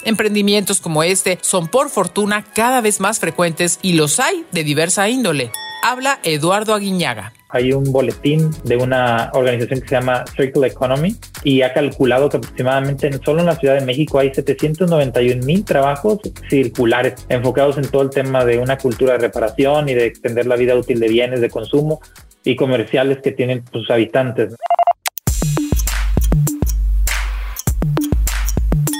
Emprendimientos 0.07 0.79
como 0.79 1.03
este 1.03 1.37
son 1.41 1.67
por 1.67 1.89
fortuna 1.89 2.45
cada 2.55 2.81
vez 2.81 3.01
más 3.01 3.19
frecuentes 3.19 3.77
y 3.81 3.93
los 3.93 4.19
hay 4.19 4.45
de 4.51 4.63
diversa 4.63 5.09
índole 5.09 5.51
habla 5.83 6.19
Eduardo 6.23 6.73
Aguiñaga. 6.73 7.33
Hay 7.49 7.71
un 7.71 7.91
boletín 7.91 8.51
de 8.63 8.75
una 8.75 9.31
organización 9.33 9.79
que 9.81 9.87
se 9.87 9.95
llama 9.95 10.25
Circle 10.35 10.67
Economy 10.67 11.15
y 11.43 11.61
ha 11.61 11.73
calculado 11.73 12.29
que 12.29 12.37
aproximadamente 12.37 13.09
solo 13.23 13.39
en 13.39 13.45
la 13.45 13.55
Ciudad 13.55 13.75
de 13.75 13.85
México 13.85 14.19
hay 14.19 14.33
791 14.33 15.45
mil 15.45 15.63
trabajos 15.63 16.19
circulares 16.49 17.25
enfocados 17.29 17.77
en 17.77 17.87
todo 17.89 18.01
el 18.01 18.09
tema 18.09 18.43
de 18.43 18.59
una 18.59 18.77
cultura 18.77 19.13
de 19.13 19.19
reparación 19.19 19.87
y 19.87 19.93
de 19.93 20.05
extender 20.05 20.45
la 20.45 20.57
vida 20.57 20.75
útil 20.75 20.99
de 20.99 21.07
bienes 21.07 21.39
de 21.39 21.49
consumo 21.49 22.01
y 22.43 22.55
comerciales 22.55 23.19
que 23.23 23.31
tienen 23.31 23.63
sus 23.71 23.89
habitantes. 23.89 24.55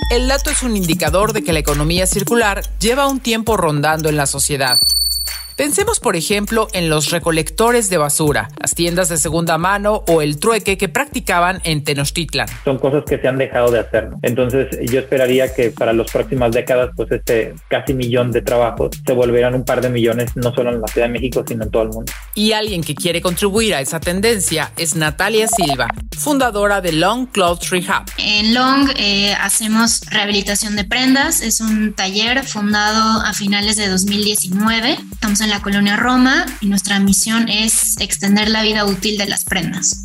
El 0.10 0.30
dato 0.30 0.50
es 0.50 0.64
un 0.64 0.78
indicador 0.78 1.34
de 1.34 1.44
que 1.44 1.52
la 1.52 1.60
economía 1.60 2.08
circular 2.08 2.62
lleva 2.80 3.08
un 3.08 3.20
tiempo 3.20 3.58
rondando 3.58 4.08
en 4.08 4.16
la 4.16 4.26
sociedad. 4.26 4.80
Pensemos, 5.58 6.00
por 6.00 6.16
ejemplo, 6.16 6.68
en 6.72 6.88
los 6.88 7.10
recolectores 7.10 7.90
de 7.90 7.98
basura, 7.98 8.52
las 8.62 8.76
tiendas 8.76 9.10
de 9.10 9.18
segunda 9.18 9.58
mano 9.58 10.04
o 10.08 10.22
el 10.22 10.40
trueque 10.40 10.78
que 10.78 10.88
practicaban 10.88 11.62
en 11.64 11.84
Tenochtitlan. 11.84 12.48
Son 12.64 12.78
cosas 12.78 13.04
que 13.10 13.18
se 13.18 13.28
han 13.28 13.40
dejado 13.40 13.72
de 13.72 13.80
hacer. 13.80 14.10
Entonces, 14.22 14.68
yo 14.84 15.00
esperaría 15.00 15.52
que 15.52 15.72
para 15.72 15.94
las 15.94 16.12
próximas 16.12 16.52
décadas, 16.52 16.92
pues 16.96 17.12
este 17.12 17.56
casi 17.70 17.96
millón 17.96 18.32
de 18.32 18.44
trabajos 18.44 18.92
se 19.04 19.14
volvieran 19.14 19.56
un 19.56 19.66
par 19.66 19.82
de 19.82 19.90
millones, 19.90 20.30
no 20.36 20.54
solo 20.54 20.70
en 20.70 20.80
la 20.80 20.88
Ciudad 20.90 21.08
de 21.08 21.14
México, 21.14 21.44
sino 21.48 21.64
en 21.64 21.72
todo 21.72 21.82
el 21.82 21.90
mundo. 21.90 22.14
Y 22.36 22.52
alguien 22.52 22.84
que 22.84 22.94
quiere 22.94 23.24
contribuir 23.24 23.74
a 23.74 23.82
esa 23.82 24.00
tendencia 24.00 24.72
es 24.78 24.96
Natalia 24.96 25.48
Silva, 25.48 25.88
fundadora 26.16 26.82
de 26.82 26.92
Long 26.92 27.26
Clothes 27.32 27.72
Rehab. 27.72 28.06
En 28.20 28.54
Long 28.54 28.92
eh, 28.96 29.34
hacemos 29.34 30.02
rehabilitación 30.12 30.76
de 30.76 30.84
prendas. 30.84 31.42
Es 31.42 31.62
un 31.62 31.94
taller 31.94 32.44
fundado 32.44 33.22
a 33.22 33.34
finales 33.34 33.76
de 33.78 33.90
2019. 33.90 35.00
Estamos 35.14 35.42
en 35.42 35.47
la 35.50 35.62
colonia 35.62 35.96
Roma 35.96 36.46
y 36.62 36.68
nuestra 36.68 37.00
misión 37.00 37.50
es 37.50 37.98
extender 38.00 38.50
la 38.50 38.64
vida 38.64 38.86
útil 38.86 39.18
de 39.18 39.28
las 39.28 39.44
prendas. 39.44 40.04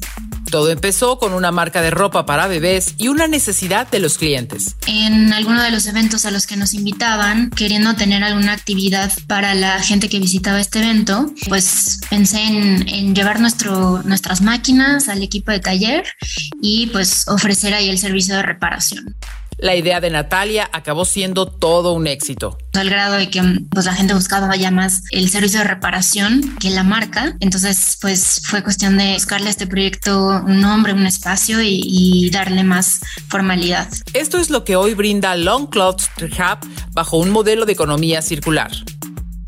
Todo 0.53 0.71
empezó 0.71 1.19
con 1.19 1.33
una 1.33 1.51
marca 1.51 1.81
de 1.81 1.91
ropa 1.91 2.27
para 2.27 2.47
bebés 2.47 2.95
y 2.99 3.09
una 3.09 3.27
necesidad 3.27 3.89
de 3.89 4.01
los 4.01 4.19
clientes. 4.19 4.77
En 4.87 5.33
alguno 5.33 5.63
de 5.63 5.71
los 5.71 5.87
eventos 5.87 6.27
a 6.27 6.31
los 6.31 6.47
que 6.47 6.59
nos 6.59 6.75
invitaban, 6.75 7.49
queriendo 7.49 7.95
tener 7.95 8.23
alguna 8.23 8.53
actividad 8.53 9.11
para 9.27 9.55
la 9.55 9.81
gente 9.81 10.11
que 10.11 10.19
visitaba 10.19 10.61
este 10.61 10.81
evento, 10.81 11.33
pues 11.49 12.01
pensé 12.11 12.43
en, 12.43 12.87
en 12.87 13.15
llevar 13.15 13.41
nuestro, 13.41 14.03
nuestras 14.03 14.43
máquinas 14.43 15.09
al 15.09 15.23
equipo 15.23 15.53
de 15.53 15.61
taller 15.61 16.05
y 16.61 16.89
pues 16.89 17.27
ofrecer 17.29 17.73
ahí 17.73 17.89
el 17.89 17.99
servicio 17.99 18.37
de 18.37 18.43
reparación. 18.43 19.17
La 19.63 19.77
idea 19.77 20.01
de 20.01 20.11
Natalia 20.11 20.69
acabó 20.73 21.05
siendo 21.05 21.47
todo 21.47 21.93
un 21.93 22.09
éxito. 22.09 22.59
Al 22.73 22.91
grado 22.91 23.15
de 23.15 23.31
que 23.31 23.41
pues, 23.71 23.87
la 23.87 23.95
gente 23.95 24.13
buscaba 24.13 24.57
ya 24.57 24.73
más 24.73 25.05
el 25.13 25.31
servicio 25.31 25.61
de 25.61 25.67
reparación 25.67 26.57
que 26.59 26.69
la 26.71 26.83
marca. 26.83 27.37
Entonces, 27.39 27.97
pues 28.01 28.43
fue 28.45 28.65
cuestión 28.65 28.99
de 28.99 29.15
buscarle 29.15 29.47
a 29.47 29.51
este 29.51 29.69
proyecto 29.69 30.43
un 30.45 30.61
nombre, 30.61 30.93
un 30.93 31.07
espacio 31.07 31.63
y, 31.63 31.81
y 31.81 32.31
darle 32.31 32.65
más 32.65 33.03
formalidad. 33.29 33.87
Esto 34.15 34.39
es 34.39 34.51
lo 34.51 34.65
que 34.65 34.75
hoy 34.75 34.95
brinda 34.95 35.37
Long 35.37 35.71
Clothes 35.71 36.11
Rehab 36.17 36.59
bajo 36.91 37.19
un 37.19 37.31
modelo 37.31 37.65
de 37.65 37.75
economía 37.75 38.21
circular. 38.21 38.73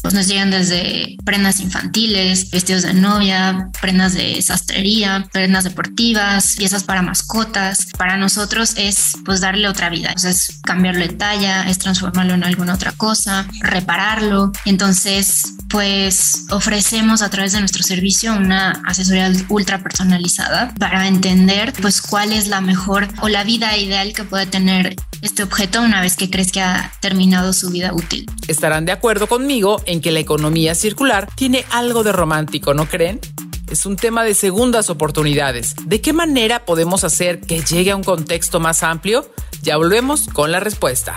Pues 0.05 0.13
nos 0.13 0.29
llegan 0.29 0.51
desde 0.51 1.17
prendas 1.25 1.61
infantiles, 1.61 2.51
vestidos 2.51 2.83
de 2.83 2.93
novia, 2.93 3.71
prendas 3.81 4.13
de 4.13 4.43
sastrería, 4.43 5.27
prendas 5.33 5.65
deportivas, 5.65 6.57
piezas 6.59 6.85
para 6.85 7.01
mascotas. 7.01 7.87
Para 7.97 8.19
nosotros 8.19 8.75
es 8.77 9.13
pues 9.25 9.41
darle 9.41 9.67
otra 9.67 9.89
vida, 9.89 10.13
o 10.15 10.19
sea, 10.19 10.29
es 10.29 10.61
cambiarle 10.63 11.09
talla, 11.09 11.71
es 11.71 11.79
transformarlo 11.79 12.35
en 12.35 12.45
alguna 12.45 12.75
otra 12.75 12.93
cosa, 12.93 13.47
repararlo. 13.63 14.53
Entonces, 14.67 15.55
pues 15.71 16.45
ofrecemos 16.51 17.23
a 17.23 17.31
través 17.31 17.53
de 17.53 17.61
nuestro 17.61 17.83
servicio 17.83 18.35
una 18.35 18.83
asesoría 18.87 19.33
ultra 19.49 19.83
personalizada 19.83 20.75
para 20.79 21.09
entender 21.09 21.73
pues 21.81 22.03
cuál 22.03 22.31
es 22.35 22.49
la 22.49 22.61
mejor 22.61 23.09
o 23.23 23.29
la 23.31 23.43
vida 23.43 23.75
ideal 23.79 24.13
que 24.13 24.25
puede 24.25 24.45
tener 24.45 24.97
este 25.25 25.43
objeto 25.43 25.81
una 25.81 26.03
vez 26.03 26.17
que 26.17 26.29
crees 26.29 26.53
que 26.53 26.61
ha 26.61 26.93
terminado 27.01 27.55
su 27.55 27.71
vida 27.71 27.95
útil. 27.95 28.27
Estarán 28.47 28.85
de 28.85 28.93
acuerdo 28.93 29.27
conmigo 29.27 29.83
en 29.87 29.94
que 30.01 30.11
la 30.11 30.21
economía 30.21 30.75
circular 30.75 31.29
tiene 31.35 31.65
algo 31.71 32.03
de 32.03 32.13
romántico, 32.13 32.75
¿no 32.75 32.87
creen? 32.87 33.21
Es 33.71 33.87
un 33.87 33.97
tema 33.97 34.25
de 34.25 34.35
segundas 34.35 34.91
oportunidades. 34.91 35.75
¿De 35.87 36.01
qué 36.01 36.13
manera 36.13 36.65
podemos 36.65 37.03
hacer 37.05 37.41
que 37.41 37.63
llegue 37.63 37.91
a 37.91 37.97
un 37.97 38.05
contexto 38.05 38.61
más 38.61 38.83
amplio? 38.83 39.29
Ya 39.63 39.77
volvemos 39.77 40.29
con 40.29 40.53
la 40.53 40.61
respuesta. 40.61 41.17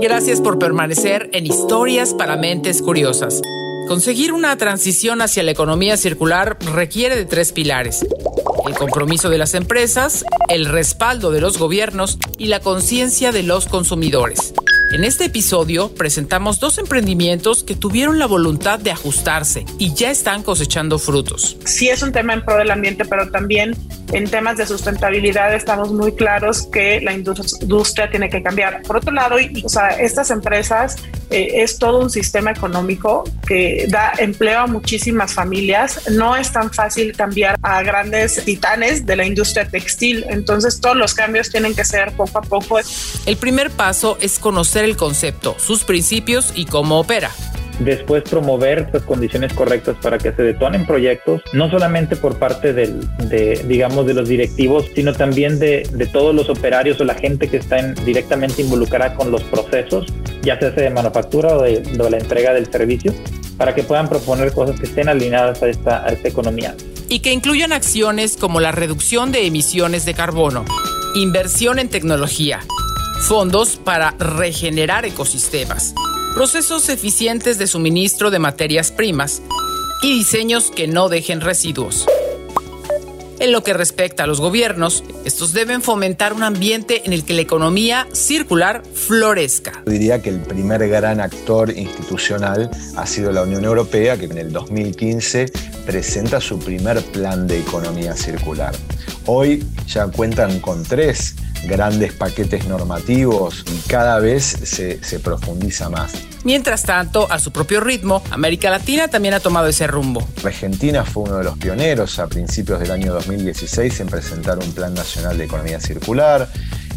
Gracias 0.00 0.40
por 0.40 0.58
permanecer 0.58 1.30
en 1.32 1.46
Historias 1.46 2.14
para 2.14 2.36
Mentes 2.36 2.82
Curiosas. 2.82 3.42
Conseguir 3.88 4.32
una 4.32 4.56
transición 4.56 5.22
hacia 5.22 5.42
la 5.42 5.52
economía 5.52 5.96
circular 5.96 6.58
requiere 6.74 7.16
de 7.16 7.24
tres 7.24 7.52
pilares. 7.52 8.04
El 8.66 8.74
compromiso 8.74 9.30
de 9.30 9.38
las 9.38 9.54
empresas, 9.54 10.24
el 10.48 10.66
respaldo 10.66 11.30
de 11.30 11.40
los 11.40 11.58
gobiernos 11.58 12.18
y 12.36 12.46
la 12.46 12.60
conciencia 12.60 13.30
de 13.30 13.42
los 13.42 13.66
consumidores. 13.66 14.54
En 14.96 15.04
este 15.04 15.26
episodio 15.26 15.94
presentamos 15.94 16.58
dos 16.58 16.78
emprendimientos 16.78 17.62
que 17.62 17.76
tuvieron 17.76 18.18
la 18.18 18.24
voluntad 18.24 18.78
de 18.78 18.90
ajustarse 18.90 19.66
y 19.78 19.92
ya 19.92 20.10
están 20.10 20.42
cosechando 20.42 20.98
frutos. 20.98 21.58
Sí 21.66 21.90
es 21.90 22.02
un 22.02 22.12
tema 22.12 22.32
en 22.32 22.42
pro 22.42 22.56
del 22.56 22.70
ambiente, 22.70 23.04
pero 23.04 23.30
también 23.30 23.76
en 24.14 24.30
temas 24.30 24.56
de 24.56 24.64
sustentabilidad 24.64 25.54
estamos 25.54 25.92
muy 25.92 26.12
claros 26.12 26.66
que 26.72 27.02
la 27.02 27.12
industria 27.12 28.08
tiene 28.10 28.30
que 28.30 28.42
cambiar. 28.42 28.80
Por 28.84 28.96
otro 28.96 29.12
lado, 29.12 29.36
o 29.62 29.68
sea, 29.68 29.90
estas 30.00 30.30
empresas 30.30 30.96
eh, 31.30 31.62
es 31.62 31.78
todo 31.78 32.00
un 32.00 32.10
sistema 32.10 32.50
económico 32.50 33.24
que 33.46 33.86
da 33.88 34.12
empleo 34.18 34.60
a 34.60 34.66
muchísimas 34.66 35.34
familias. 35.34 36.10
No 36.10 36.36
es 36.36 36.52
tan 36.52 36.72
fácil 36.72 37.16
cambiar 37.16 37.56
a 37.62 37.82
grandes 37.82 38.44
titanes 38.44 39.06
de 39.06 39.16
la 39.16 39.24
industria 39.24 39.68
textil. 39.68 40.24
Entonces 40.28 40.80
todos 40.80 40.96
los 40.96 41.14
cambios 41.14 41.50
tienen 41.50 41.74
que 41.74 41.84
ser 41.84 42.12
poco 42.12 42.38
a 42.38 42.42
poco. 42.42 42.78
El 43.26 43.36
primer 43.36 43.70
paso 43.70 44.18
es 44.20 44.38
conocer 44.38 44.84
el 44.84 44.96
concepto, 44.96 45.56
sus 45.58 45.84
principios 45.84 46.52
y 46.54 46.66
cómo 46.66 47.00
opera 47.00 47.30
después 47.78 48.22
promover 48.22 48.90
pues, 48.90 49.02
condiciones 49.02 49.52
correctas 49.52 49.96
para 50.00 50.18
que 50.18 50.32
se 50.32 50.42
detonen 50.42 50.86
proyectos, 50.86 51.42
no 51.52 51.70
solamente 51.70 52.16
por 52.16 52.38
parte 52.38 52.72
del, 52.72 53.00
de, 53.28 53.62
digamos, 53.66 54.06
de 54.06 54.14
los 54.14 54.28
directivos, 54.28 54.86
sino 54.94 55.12
también 55.12 55.58
de, 55.58 55.88
de, 55.92 56.06
todos 56.06 56.34
los 56.34 56.48
operarios 56.48 57.00
o 57.00 57.04
la 57.04 57.14
gente 57.14 57.48
que 57.48 57.58
está 57.58 57.78
en, 57.78 57.94
directamente 58.04 58.62
involucrada 58.62 59.14
con 59.14 59.30
los 59.30 59.42
procesos, 59.44 60.06
ya 60.42 60.58
sea 60.58 60.70
de 60.70 60.90
manufactura 60.90 61.56
o 61.56 61.62
de, 61.62 61.80
de, 61.80 62.10
la 62.10 62.18
entrega 62.18 62.52
del 62.52 62.70
servicio, 62.70 63.12
para 63.56 63.74
que 63.74 63.82
puedan 63.82 64.08
proponer 64.08 64.52
cosas 64.52 64.78
que 64.78 64.86
estén 64.86 65.08
alineadas 65.08 65.62
a 65.62 65.68
esta, 65.68 66.04
a 66.04 66.08
esta 66.08 66.28
economía. 66.28 66.74
Y 67.08 67.20
que 67.20 67.32
incluyan 67.32 67.72
acciones 67.72 68.36
como 68.36 68.60
la 68.60 68.72
reducción 68.72 69.32
de 69.32 69.46
emisiones 69.46 70.04
de 70.04 70.14
carbono, 70.14 70.64
inversión 71.14 71.78
en 71.78 71.88
tecnología, 71.88 72.60
fondos 73.20 73.76
para 73.76 74.12
regenerar 74.18 75.04
ecosistemas, 75.04 75.94
procesos 76.36 76.90
eficientes 76.90 77.56
de 77.56 77.66
suministro 77.66 78.30
de 78.30 78.38
materias 78.38 78.92
primas 78.92 79.40
y 80.02 80.18
diseños 80.18 80.70
que 80.70 80.86
no 80.86 81.08
dejen 81.08 81.40
residuos. 81.40 82.04
En 83.38 83.52
lo 83.52 83.62
que 83.62 83.74
respecta 83.74 84.24
a 84.24 84.26
los 84.26 84.40
gobiernos, 84.40 85.04
estos 85.26 85.52
deben 85.52 85.82
fomentar 85.82 86.32
un 86.32 86.42
ambiente 86.42 87.02
en 87.04 87.12
el 87.12 87.24
que 87.24 87.34
la 87.34 87.42
economía 87.42 88.08
circular 88.12 88.82
florezca. 88.94 89.82
Diría 89.84 90.22
que 90.22 90.30
el 90.30 90.40
primer 90.40 90.88
gran 90.88 91.20
actor 91.20 91.70
institucional 91.70 92.70
ha 92.96 93.06
sido 93.06 93.32
la 93.32 93.42
Unión 93.42 93.64
Europea, 93.64 94.16
que 94.16 94.24
en 94.24 94.38
el 94.38 94.52
2015 94.52 95.52
presenta 95.84 96.40
su 96.40 96.58
primer 96.58 97.02
plan 97.02 97.46
de 97.46 97.58
economía 97.58 98.14
circular. 98.14 98.74
Hoy 99.26 99.64
ya 99.86 100.06
cuentan 100.06 100.60
con 100.60 100.82
tres 100.82 101.34
grandes 101.66 102.12
paquetes 102.14 102.66
normativos 102.66 103.64
y 103.70 103.88
cada 103.88 104.18
vez 104.18 104.44
se, 104.44 105.02
se, 105.02 105.20
profundiza 105.20 105.90
más. 105.90 106.12
Mientras 106.46 106.84
tanto, 106.84 107.26
a 107.28 107.40
su 107.40 107.50
propio 107.50 107.80
ritmo, 107.80 108.22
América 108.30 108.70
Latina 108.70 109.08
también 109.08 109.34
ha 109.34 109.40
tomado 109.40 109.66
ese 109.66 109.88
rumbo. 109.88 110.28
Argentina 110.44 111.04
fue 111.04 111.24
uno 111.24 111.38
de 111.38 111.42
los 111.42 111.58
pioneros 111.58 112.20
a 112.20 112.28
principios 112.28 112.78
del 112.78 112.92
año 112.92 113.12
2016 113.14 113.98
en 113.98 114.06
presentar 114.06 114.56
un 114.56 114.72
Plan 114.72 114.94
Nacional 114.94 115.36
de 115.38 115.46
Economía 115.46 115.80
Circular. 115.80 116.48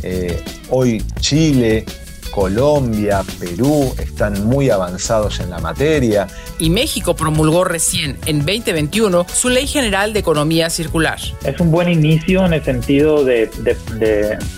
Eh, 0.03 0.39
hoy 0.69 1.03
Chile 1.19 1.83
Colombia, 2.31 3.21
Perú 3.39 3.93
están 3.99 4.45
muy 4.45 4.69
avanzados 4.69 5.39
en 5.39 5.49
la 5.49 5.59
materia. 5.59 6.27
Y 6.59 6.69
México 6.69 7.15
promulgó 7.15 7.63
recién, 7.63 8.17
en 8.25 8.39
2021, 8.39 9.25
su 9.33 9.49
Ley 9.49 9.67
General 9.67 10.13
de 10.13 10.19
Economía 10.19 10.69
Circular. 10.69 11.19
Es 11.43 11.59
un 11.59 11.71
buen 11.71 11.89
inicio 11.89 12.45
en 12.45 12.53
el 12.53 12.63
sentido 12.63 13.23
de, 13.23 13.49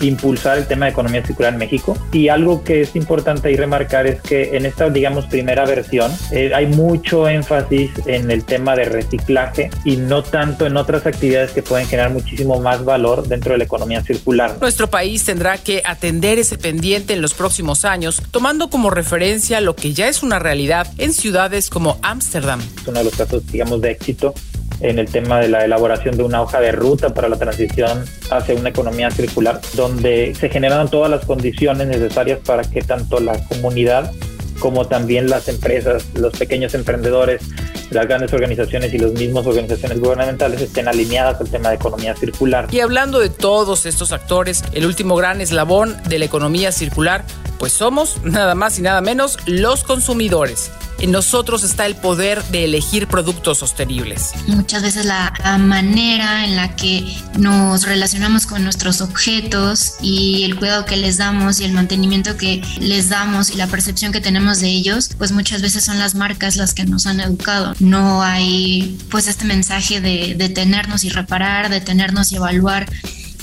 impulsar 0.00 0.58
el 0.58 0.66
tema 0.66 0.86
de 0.86 0.92
economía 0.92 1.24
circular 1.24 1.52
en 1.52 1.58
México. 1.58 1.96
Y 2.12 2.28
algo 2.28 2.62
que 2.64 2.82
es 2.82 2.94
importante 2.96 3.48
ahí 3.48 3.56
remarcar 3.56 4.06
es 4.06 4.20
que 4.20 4.56
en 4.56 4.66
esta, 4.66 4.90
digamos, 4.90 5.26
primera 5.26 5.64
versión 5.64 6.12
eh, 6.30 6.52
hay 6.54 6.66
mucho 6.66 7.28
énfasis 7.28 7.90
en 8.06 8.30
el 8.30 8.44
tema 8.44 8.76
de 8.76 8.84
reciclaje 8.84 9.70
y 9.84 9.96
no 9.96 10.22
tanto 10.22 10.66
en 10.66 10.76
otras 10.76 11.06
actividades 11.06 11.52
que 11.52 11.62
pueden 11.62 11.86
generar 11.86 12.10
muchísimo 12.10 12.60
más 12.60 12.84
valor 12.84 13.26
dentro 13.26 13.52
de 13.52 13.58
la 13.58 13.64
economía 13.64 14.02
circular. 14.02 14.56
Nuestro 14.60 14.88
país 14.88 15.24
tendrá 15.24 15.58
que 15.58 15.82
atender 15.84 16.38
ese 16.38 16.58
pendiente 16.58 17.12
en 17.14 17.22
los 17.22 17.34
próximos 17.34 17.61
años, 17.84 18.22
tomando 18.30 18.68
como 18.68 18.90
referencia 18.90 19.60
lo 19.60 19.74
que 19.74 19.92
ya 19.92 20.08
es 20.08 20.22
una 20.22 20.38
realidad 20.38 20.86
en 20.98 21.12
ciudades 21.12 21.70
como 21.70 21.98
Ámsterdam. 22.02 22.60
Es 22.60 22.86
uno 22.86 22.98
de 22.98 23.04
los 23.04 23.14
casos, 23.14 23.46
digamos, 23.46 23.80
de 23.80 23.92
éxito 23.92 24.34
en 24.80 24.98
el 24.98 25.06
tema 25.06 25.38
de 25.38 25.48
la 25.48 25.64
elaboración 25.64 26.16
de 26.16 26.24
una 26.24 26.42
hoja 26.42 26.60
de 26.60 26.72
ruta 26.72 27.14
para 27.14 27.28
la 27.28 27.36
transición 27.36 28.04
hacia 28.30 28.54
una 28.54 28.70
economía 28.70 29.10
circular, 29.10 29.60
donde 29.74 30.34
se 30.38 30.48
generaron 30.48 30.90
todas 30.90 31.10
las 31.10 31.24
condiciones 31.24 31.86
necesarias 31.86 32.40
para 32.44 32.62
que 32.62 32.82
tanto 32.82 33.20
la 33.20 33.38
comunidad 33.46 34.12
como 34.58 34.86
también 34.86 35.28
las 35.28 35.48
empresas, 35.48 36.04
los 36.14 36.32
pequeños 36.34 36.74
emprendedores, 36.74 37.42
las 37.90 38.06
grandes 38.06 38.32
organizaciones 38.32 38.92
y 38.94 38.98
las 38.98 39.12
mismas 39.12 39.46
organizaciones 39.46 40.00
gubernamentales 40.00 40.60
estén 40.60 40.88
alineadas 40.88 41.40
al 41.40 41.48
tema 41.48 41.70
de 41.70 41.76
economía 41.76 42.14
circular. 42.16 42.68
Y 42.70 42.80
hablando 42.80 43.18
de 43.18 43.28
todos 43.28 43.86
estos 43.86 44.12
actores, 44.12 44.64
el 44.72 44.86
último 44.86 45.16
gran 45.16 45.40
eslabón 45.40 45.96
de 46.08 46.18
la 46.18 46.24
economía 46.24 46.72
circular, 46.72 47.24
pues 47.62 47.74
somos 47.74 48.16
nada 48.24 48.56
más 48.56 48.80
y 48.80 48.82
nada 48.82 49.00
menos 49.00 49.38
los 49.46 49.84
consumidores 49.84 50.72
en 50.98 51.12
nosotros 51.12 51.62
está 51.62 51.86
el 51.86 51.94
poder 51.94 52.42
de 52.46 52.64
elegir 52.64 53.06
productos 53.06 53.58
sostenibles. 53.58 54.32
Muchas 54.48 54.82
veces 54.82 55.06
la, 55.06 55.32
manera 55.60 56.44
en 56.44 56.56
la 56.56 56.74
que 56.74 57.06
nos 57.38 57.86
relacionamos 57.86 58.46
con 58.46 58.64
nuestros 58.64 59.00
objetos 59.00 59.94
y 60.00 60.42
el 60.42 60.56
cuidado 60.56 60.84
que 60.86 60.96
les 60.96 61.18
damos 61.18 61.60
y 61.60 61.64
el 61.64 61.72
mantenimiento 61.72 62.36
que 62.36 62.62
les 62.80 63.10
damos 63.10 63.50
y 63.50 63.54
la 63.54 63.68
percepción 63.68 64.10
que 64.10 64.20
tenemos 64.20 64.58
de 64.58 64.66
ellos, 64.66 65.10
pues 65.16 65.30
muchas 65.30 65.62
veces 65.62 65.84
son 65.84 66.00
las 66.00 66.16
marcas 66.16 66.56
las 66.56 66.74
que 66.74 66.84
nos 66.84 67.06
han 67.06 67.20
educado. 67.20 67.74
No 67.78 68.24
hay 68.24 68.98
pues 69.08 69.28
este 69.28 69.44
mensaje 69.44 70.00
de 70.00 70.34
detenernos 70.36 71.04
y 71.04 71.10
reparar, 71.10 71.68
detenernos 71.68 72.32
y 72.32 72.36
evaluar 72.36 72.90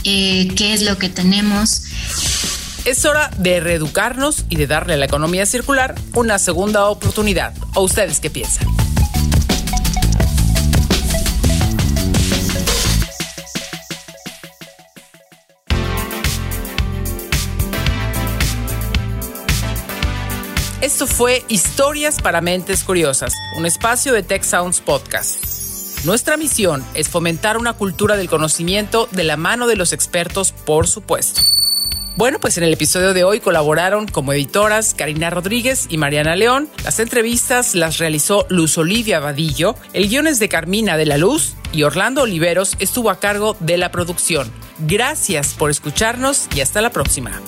eh, 0.03 0.49
qué 0.57 0.73
es 0.73 0.81
lo 0.81 0.97
que 0.97 1.07
tenemos. 1.07 1.83
Es 2.85 3.05
hora 3.05 3.29
de 3.37 3.59
reeducarnos 3.59 4.45
y 4.49 4.55
de 4.55 4.65
darle 4.65 4.93
a 4.93 4.97
la 4.97 5.05
economía 5.05 5.45
circular 5.45 5.95
una 6.15 6.39
segunda 6.39 6.85
oportunidad. 6.87 7.53
¿O 7.75 7.81
ustedes 7.81 8.19
qué 8.19 8.29
piensan? 8.29 8.67
Esto 20.81 21.05
fue 21.05 21.43
Historias 21.49 22.21
para 22.21 22.41
Mentes 22.41 22.83
Curiosas, 22.83 23.33
un 23.57 23.65
espacio 23.65 24.13
de 24.13 24.23
Tech 24.23 24.43
Sounds 24.43 24.79
Podcast. 24.79 25.43
Nuestra 26.05 26.37
misión 26.37 26.83
es 26.93 27.09
fomentar 27.09 27.57
una 27.57 27.73
cultura 27.73 28.15
del 28.15 28.29
conocimiento 28.29 29.09
de 29.11 29.25
la 29.25 29.35
mano 29.35 29.67
de 29.67 29.75
los 29.75 29.91
expertos, 29.91 30.53
por 30.53 30.87
supuesto. 30.87 31.41
Bueno, 32.19 32.37
pues 32.41 32.57
en 32.57 32.65
el 32.65 32.73
episodio 32.73 33.13
de 33.13 33.23
hoy 33.23 33.39
colaboraron 33.39 34.05
como 34.05 34.33
editoras 34.33 34.93
Karina 34.93 35.29
Rodríguez 35.29 35.87
y 35.89 35.97
Mariana 35.97 36.35
León. 36.35 36.67
Las 36.83 36.99
entrevistas 36.99 37.75
las 37.75 37.97
realizó 37.97 38.45
Luz 38.49 38.77
Olivia 38.77 39.21
Vadillo. 39.21 39.75
El 39.93 40.09
guion 40.09 40.27
es 40.27 40.37
de 40.37 40.49
Carmina 40.49 40.97
de 40.97 41.05
la 41.05 41.17
Luz 41.17 41.55
y 41.71 41.83
Orlando 41.83 42.23
Oliveros 42.23 42.75
estuvo 42.79 43.09
a 43.09 43.21
cargo 43.21 43.55
de 43.61 43.77
la 43.77 43.89
producción. 43.89 44.51
Gracias 44.79 45.53
por 45.53 45.71
escucharnos 45.71 46.49
y 46.53 46.59
hasta 46.59 46.81
la 46.81 46.89
próxima. 46.89 47.41